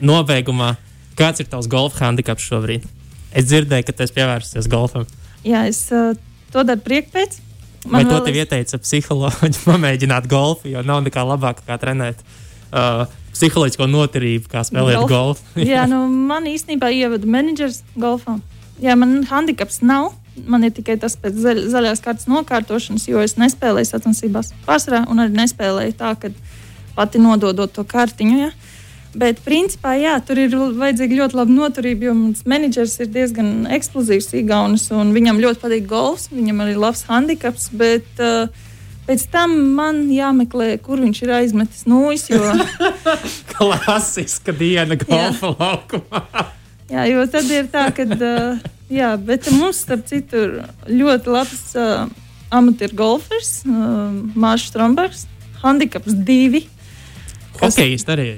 Nobeigumā, 0.00 0.76
kāds 1.18 1.44
ir 1.44 1.50
tavs 1.52 1.68
golfa 1.68 2.06
handicaps 2.06 2.48
šobrīd? 2.48 2.88
Es 3.34 3.50
dzirdēju, 3.50 3.84
ka 3.84 3.92
tu 3.92 4.06
esi 4.06 4.16
pievērsies 4.16 4.70
golfam. 4.70 5.04
Jā, 5.44 5.66
es 5.68 5.86
uh, 5.92 6.14
to 6.52 6.64
daru 6.66 6.84
priekšpēc. 6.84 7.40
Man 7.84 8.00
Vai 8.00 8.08
to 8.08 8.20
tev 8.24 8.38
ieteica 8.40 8.80
psiholoģi 8.80 9.60
pamēģināt 9.68 10.28
golfu, 10.30 10.70
jo 10.72 10.84
nav 10.86 11.02
nekā 11.04 11.24
labāka 11.28 11.66
kā 11.66 11.76
trenēt 11.80 12.22
uh, 12.24 13.04
psiholoģisko 13.34 13.88
noturību, 13.90 14.48
kā 14.50 14.64
spēlēt 14.64 15.02
Golf. 15.02 15.12
golfu? 15.12 15.64
jā, 15.74 15.84
nu, 15.90 16.04
man 16.08 16.48
īstenībā 16.48 16.90
ievada 16.94 17.28
menedžers 17.28 17.82
golfā. 17.96 18.38
Jā, 18.82 18.96
man 18.98 19.20
handikaps 19.28 19.82
nav. 19.84 20.14
Man 20.50 20.66
ir 20.66 20.72
tikai 20.74 20.96
tas 20.98 21.14
pēc 21.20 21.36
zaļ, 21.38 21.60
zaļās 21.70 22.00
kartes 22.02 22.26
nokārtošanas, 22.26 23.04
jo 23.06 23.20
es 23.22 23.36
nespēlēju 23.38 23.86
sacensībās 23.86 24.50
pārsvarā 24.66 25.04
un 25.12 25.22
arī 25.22 25.36
nespēlēju 25.36 25.94
tā, 26.00 26.10
ka 26.18 26.32
pati 26.96 27.20
nododot 27.22 27.70
to 27.70 27.84
kartiņu. 27.86 28.40
Ja? 28.40 28.48
Bet, 29.14 29.38
principā, 29.46 29.92
jā, 29.94 30.16
tur 30.26 30.40
ir 30.42 30.54
vajadzīga 30.54 31.20
ļoti 31.20 31.36
laba 31.38 31.54
noturība, 31.54 32.08
jo 32.08 32.14
mans 32.18 32.42
menedžers 32.50 32.96
ir 33.04 33.12
diezgan 33.14 33.68
eksplozīvs, 33.76 34.32
īgaunis, 34.40 34.88
un 34.94 35.12
viņam 35.14 35.38
ļoti 35.42 35.62
patīk 35.62 35.86
golfs. 35.90 36.26
Viņam 36.34 36.64
arī 36.64 36.74
ir 36.74 36.80
labs 36.82 37.04
handikaps, 37.06 37.68
bet 37.78 38.22
uh, 38.22 38.50
pēc 39.06 39.26
tam 39.30 39.54
man 39.76 40.02
jāmeklē, 40.10 40.72
kur 40.82 41.02
viņš 41.04 41.22
ir 41.22 41.34
aizmetis 41.38 41.86
nūjas. 41.90 42.26
Jo... 42.32 42.42
Klasiska 43.54 44.56
diena 44.58 44.98
golfa 44.98 45.52
jā. 45.52 45.56
laukumā. 45.62 46.24
jā, 46.96 47.06
jo 47.12 47.24
tad 47.30 47.54
ir 47.54 47.70
tā, 47.70 47.86
ka 47.94 48.08
uh, 48.18 48.68
jā, 48.90 49.14
mums, 49.54 49.84
starp 49.86 50.08
citu, 50.10 50.42
ir 50.42 51.00
ļoti 51.04 51.34
labs 51.38 51.64
uh, 51.78 52.10
amatieru 52.54 52.98
golfers, 52.98 53.60
uh, 53.68 54.10
Mārcis 54.34 54.74
Strombergs, 54.74 55.28
handikaps 55.62 56.18
divi. 56.26 56.66
Hokejists 57.60 58.10
arī 58.10 58.28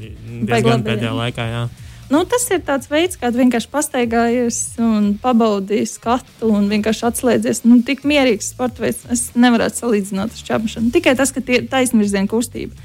diezgan 0.46 0.84
pēdējā 0.86 1.12
laikā. 1.16 1.48
Jā. 1.52 1.66
Nu, 2.06 2.20
tas 2.30 2.44
ir 2.54 2.60
tāds 2.62 2.86
veids, 2.86 3.18
kā 3.18 3.32
vienkārši 3.34 3.70
pastaigājies 3.72 4.58
un 4.82 5.08
pabaudījis 5.22 5.96
skatu 5.98 6.52
un 6.54 6.68
vienkārši 6.70 7.06
atslēdzies. 7.08 7.64
Nu, 7.66 7.80
tik 7.86 8.04
mierīgs 8.06 8.52
sports 8.52 8.78
veids. 8.82 9.02
Es 9.10 9.24
nevaru 9.34 9.66
salīdzināt 9.74 10.36
ar 10.36 10.44
čāpšanu. 10.50 10.92
Tikai 10.94 11.16
tas, 11.18 11.34
ka 11.34 11.42
tie 11.42 11.58
ir 11.58 11.66
taisnvirziena 11.72 12.30
kustība. 12.30 12.78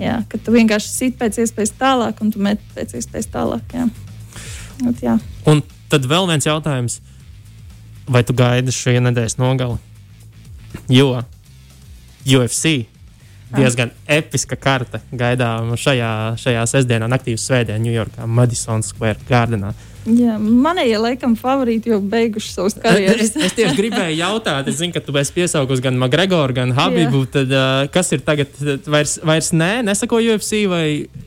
Jā, 0.00 0.22
ka 0.30 0.40
tu 0.40 0.54
vienkārši 0.54 0.92
sit 0.94 1.18
pēc 1.20 1.42
iespējas 1.42 1.74
tālāk 1.76 2.22
un 2.24 2.32
tu 2.32 2.40
met 2.40 2.62
pēc 2.76 2.96
iespējas 2.96 3.28
tālāk. 3.34 3.74
Jā. 3.74 3.88
At, 4.86 5.02
jā. 5.02 5.18
Un 5.50 5.60
tad 5.92 6.08
vēl 6.08 6.30
viens 6.30 6.48
jautājums. 6.48 7.00
Vai 8.08 8.22
tu 8.24 8.32
gaidi 8.32 8.72
šajā 8.72 9.02
nedēļas 9.04 9.36
nogali? 9.42 9.76
Jo 10.88 11.18
UFC 12.24 12.86
diezgan 13.54 13.92
episka 14.08 14.56
karte 14.60 15.00
gaidām 15.12 15.74
šajā, 15.78 16.10
šajā 16.40 16.64
sestdienā, 16.68 17.08
naktī 17.10 17.36
uz 17.38 17.44
svētdienu, 17.48 17.86
Ņujorkā, 17.88 18.26
Madison 18.26 18.84
Square 18.84 19.24
Gardenā. 19.28 19.72
Jā, 20.08 20.38
manējie 20.40 20.98
laikam 21.02 21.34
favorīti 21.36 21.90
jau 21.92 21.98
beiguši 22.00 22.52
savus 22.54 22.76
karjeras. 22.80 23.26
es, 23.26 23.48
es 23.48 23.56
tieši 23.56 23.76
gribēju 23.80 24.16
jautāt, 24.20 24.68
es 24.70 24.78
zinu, 24.80 24.94
ka 24.94 25.02
tu 25.04 25.12
esi 25.20 25.34
piesaugus 25.36 25.82
gan 25.84 25.98
Magregoru, 26.00 26.56
gan 26.56 26.72
Habibu. 26.76 27.24
Tad, 27.32 27.52
uh, 27.52 27.82
kas 27.92 28.12
ir 28.16 28.24
tagad? 28.24 28.54
Vairs, 28.88 29.18
vairs 29.26 29.52
nē, 29.52 29.72
nesako 29.84 30.22
UFC 30.24 30.64
vai 30.70 30.86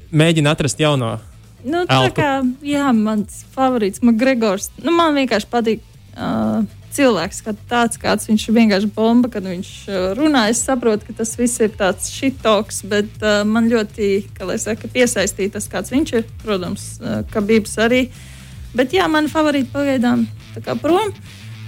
mēģina 0.10 0.56
atrast 0.56 0.82
jauno? 0.82 1.18
Nu, 1.62 1.84
tā 1.86 2.00
elpu? 2.08 2.18
kā, 2.18 2.32
jā, 2.66 2.88
mans 2.98 3.44
favorīts 3.54 4.02
Magregors. 4.06 4.72
Nu, 4.82 4.96
man 4.98 5.18
vienkārši 5.20 5.52
patīk. 5.52 5.86
Uh, 6.16 6.64
cilvēks, 6.96 7.42
kā 7.46 7.54
tāds, 7.70 8.00
kāds 8.02 8.28
viņš 8.30 8.48
ir 8.48 8.56
vienkārši 8.58 8.90
bomba, 8.96 9.30
kad 9.32 9.46
viņš 9.48 9.70
uh, 9.90 10.00
runā. 10.18 10.48
Es 10.52 10.64
saprotu, 10.66 11.08
ka 11.08 11.16
tas 11.22 11.34
viss 11.40 11.62
ir 11.64 11.74
tāds 11.78 12.12
šitoks, 12.14 12.84
bet 12.92 13.24
uh, 13.24 13.42
man 13.48 13.70
ļoti, 13.72 14.12
saka, 14.62 14.90
piesaistīja 14.92 15.56
tas, 15.58 15.70
kāds 15.72 15.94
viņš 15.94 16.14
ir. 16.20 16.28
Protams, 16.44 16.88
uh, 17.02 17.22
ka 17.32 17.44
Bībs 17.46 17.78
arī. 17.82 18.06
Bet 18.76 18.96
jā, 18.96 19.08
mani 19.12 19.32
favorīti 19.32 19.72
pagaidām 19.74 20.26
kā 20.64 20.76
prom. 20.80 21.14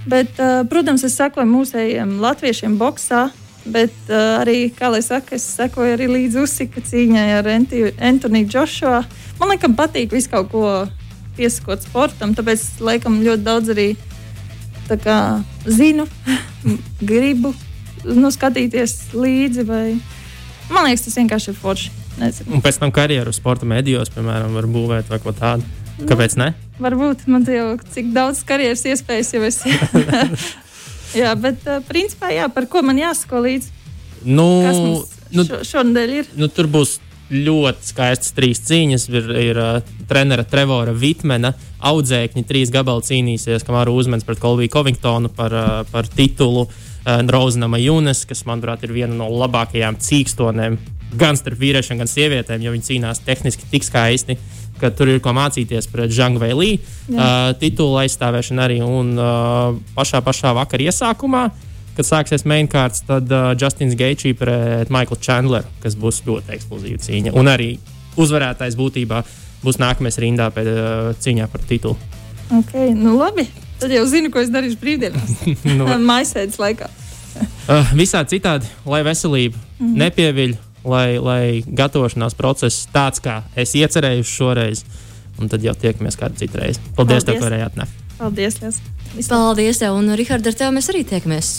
Bet, 0.08 0.36
uh, 0.38 0.62
protams, 0.68 1.04
es 1.06 1.16
sekoju 1.16 1.48
mūsējiem 1.48 2.18
latviešiem 2.24 2.78
boxā. 2.80 3.28
Bet 3.64 3.94
uh, 4.10 4.42
arī, 4.42 4.68
kā 4.76 4.90
lai 4.92 5.00
saka, 5.04 5.38
es 5.38 5.46
sekoju 5.56 5.96
arī 5.96 6.10
līdz 6.10 6.42
uzsika 6.42 6.84
cīņai 6.84 7.28
ar 7.38 7.48
Antoni 7.54 8.44
Džošo. 8.44 8.98
Man 9.40 9.54
liekas, 9.54 9.72
patīk 9.78 10.12
visu 10.12 10.32
kaut 10.34 10.50
ko 10.52 10.66
piesakot 11.34 11.82
sportam, 11.82 12.36
tāpēc 12.36 12.82
laikam 12.84 13.16
ļoti 13.24 13.42
daudz 13.42 13.72
arī 13.72 13.86
uh, 13.94 14.13
kā, 15.02 15.18
zinu, 15.66 16.06
gribu 17.10 17.54
nu, 18.04 18.30
skatīties 18.32 19.14
līdzi. 19.16 19.64
Vai... 19.68 19.84
Man 20.72 20.88
liekas, 20.88 21.06
tas 21.08 21.20
vienkārši 21.20 21.52
ir 21.52 21.60
forši. 21.60 21.94
Nezinu. 22.14 22.52
Un 22.54 22.62
pēc 22.62 22.76
tam 22.78 22.92
karjeru 22.94 23.32
sporta 23.34 23.66
medijos, 23.66 24.12
piemēram, 24.14 24.54
var 24.54 24.68
būvēt 24.70 25.08
vai 25.10 25.18
ko 25.22 25.32
tādu. 25.34 25.66
Kāpēc 26.06 26.36
ne? 26.38 26.52
Varbūt 26.82 27.24
man 27.30 27.46
te 27.46 27.54
jau 27.54 27.72
cik 27.94 28.12
daudz 28.14 28.42
karjeras 28.46 28.84
iespējas 28.90 29.32
jau 29.34 29.42
es. 29.46 29.60
Jā, 31.18 31.30
bet 31.38 31.62
uh, 31.70 31.78
principā, 31.86 32.32
jā, 32.34 32.48
par 32.50 32.66
ko 32.66 32.80
man 32.82 32.98
jāsako 32.98 33.44
līdzi? 33.44 33.68
Nu, 34.26 34.46
nu, 35.30 35.44
šo, 35.46 35.60
šonadēļ 35.68 36.14
ir? 36.16 36.30
nu, 36.34 36.48
tur 36.50 36.66
būs 36.66 36.96
ļoti 37.34 37.90
skaistas 37.90 38.34
trīs 38.36 38.62
cīņas. 38.68 39.06
Ir, 39.12 39.30
ir 39.42 39.60
uh, 39.60 39.92
trenera 40.10 40.46
Trevora 40.48 40.94
Vitmena 40.96 41.54
audzēkņi, 41.84 42.46
trīs 42.48 42.72
gabali 42.74 43.04
cīnīsies, 43.04 43.66
kamēr 43.66 43.92
uzmens 43.92 44.26
pret 44.26 44.40
Kolviju 44.42 44.72
Covingtonu 44.72 45.32
par, 45.34 45.54
uh, 45.54 45.78
par 45.90 46.10
titulu. 46.10 46.68
Uh, 46.68 47.20
Rozinama 47.28 47.76
Junes, 47.82 48.24
kas, 48.24 48.46
manuprāt, 48.48 48.86
ir 48.86 48.94
viena 48.96 49.12
no 49.18 49.28
labākajām 49.28 49.98
cīkstonēm 50.00 50.78
gan 51.18 51.38
starp 51.38 51.60
vīriešiem, 51.60 52.00
gan 52.00 52.10
sievietēm, 52.10 52.62
jo 52.64 52.72
viņi 52.74 52.88
cīnās 52.88 53.22
tehniski 53.26 53.68
tik 53.70 53.86
skaisti. 53.86 54.38
ka 54.80 54.90
Tur 54.90 55.12
ir 55.12 55.20
ko 55.22 55.30
mācīties 55.36 55.86
pret 55.92 56.10
Žangu 56.10 56.40
Vēlī, 56.42 56.72
uh, 56.80 57.52
titulu 57.60 58.00
aizstāvēšanu 58.02 58.64
arī. 58.64 58.80
Un 58.82 59.14
uh, 59.14 59.76
pašā, 59.94 60.20
pašā 60.24 60.54
vakara 60.56 60.90
iesākumā, 60.90 61.44
kad 61.96 62.08
sāksies 62.08 62.46
mainkārts, 62.48 63.04
tad 63.08 63.30
uh, 63.32 63.52
Justins 63.58 63.96
Geičī 63.98 64.34
pret 64.38 64.90
Michaelu 64.94 65.20
Chandleru, 65.22 65.70
kas 65.82 65.96
būs 65.98 66.22
ļoti 66.26 66.54
eksplozīva 66.56 67.02
cīņa. 67.04 67.34
Un 67.38 67.50
arī 67.50 67.70
uzvarētājs 68.20 68.76
būtībā 68.78 69.22
būs 69.64 69.80
nākamais 69.82 70.18
rindā 70.22 70.50
pēc 70.54 70.70
uh, 70.70 71.12
cīņā 71.22 71.48
par 71.52 71.64
titulu. 71.68 71.96
Okay, 72.60 72.92
nu 72.96 73.16
labi. 73.18 73.46
Tad 73.80 73.92
jau 73.92 74.04
zinu, 74.08 74.30
ko 74.32 74.42
es 74.42 74.52
darīšu 74.54 74.78
brīvdienās. 74.82 75.32
Nu, 75.78 75.88
Maisēdes 76.02 76.60
laikā. 76.60 76.90
Uh, 77.66 77.94
visā 77.98 78.22
citādi, 78.30 78.68
lai 78.86 79.02
veselība 79.06 79.56
mm 79.56 79.86
-hmm. 79.86 79.98
nepieviļ, 80.04 80.54
lai, 80.84 81.08
lai 81.18 81.44
gatavošanās 81.66 82.36
process 82.38 82.86
tāds, 82.94 83.22
kā 83.22 83.42
es 83.56 83.74
iecerēju 83.74 84.24
šoreiz, 84.24 84.84
un 85.40 85.48
tad 85.48 85.64
jau 85.64 85.74
tiekamies 85.74 86.16
kādu 86.20 86.38
citu 86.38 86.60
reizi. 86.60 86.80
Paldies, 86.94 87.24
Paldies. 87.24 87.40
ka 87.40 87.48
varēji 87.48 87.66
atnākt. 87.66 88.03
Paldies! 88.18 88.60
Liels. 88.62 88.78
Paldies, 89.30 89.78
tev, 89.82 89.94
un 89.98 90.08
Rihards, 90.18 90.46
ar 90.50 90.56
tevi 90.58 90.74
mēs 90.76 90.88
arī 90.90 91.02
tiekamies. 91.06 91.50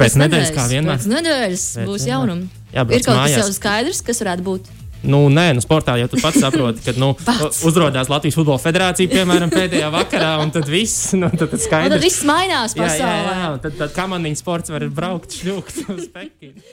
Pēc 0.00 0.16
nedēļas, 0.20 0.50
kā 0.56 0.66
vienmēr. 0.70 0.98
Pēc 0.98 1.06
nedēļas 1.12 1.64
Pēc 1.78 1.88
būs 1.88 2.04
jaunumi. 2.08 2.48
Jābrauc 2.74 2.98
Ir 3.00 3.04
kaut 3.06 3.14
kas 3.16 3.22
mājās. 3.22 3.38
jau 3.48 3.56
skaidrs, 3.56 4.02
kas 4.04 4.20
varētu 4.24 4.44
būt. 4.44 4.68
Nu, 5.08 5.20
nē, 5.30 5.44
nu, 5.54 5.62
sportā 5.62 5.94
jau 6.00 6.08
tu 6.10 6.18
pats 6.20 6.40
saproti, 6.42 6.82
ka 6.84 6.92
nu, 6.98 7.12
Pats. 7.28 7.60
uzrādījās 7.68 8.10
Latvijas 8.10 8.34
Futbola 8.36 8.58
Federācija, 8.58 9.08
piemēram, 9.12 9.52
pēdējā 9.54 9.88
vakarā, 9.94 10.32
un 10.42 10.50
tad 10.52 10.66
viss 10.68 11.12
nu, 11.14 11.28
tad, 11.30 11.46
tad 11.52 11.54
Un 11.60 11.62
skaidrs. 11.64 11.94
tad 11.94 12.02
viss 12.08 12.24
mainās 12.26 12.74
jā, 12.74 12.82
jā, 12.82 12.88
pasaulē. 12.98 13.36
jā, 13.38 13.52
un 13.54 13.62
tad, 13.62 13.76
tad 13.78 13.94
kamaniņu 13.94 14.40
sports 14.42 14.74
var 14.74 14.88
braukt 14.90 15.36
šļūkt 15.38 15.84
uz 15.94 16.08
Pekinu. 16.12 16.64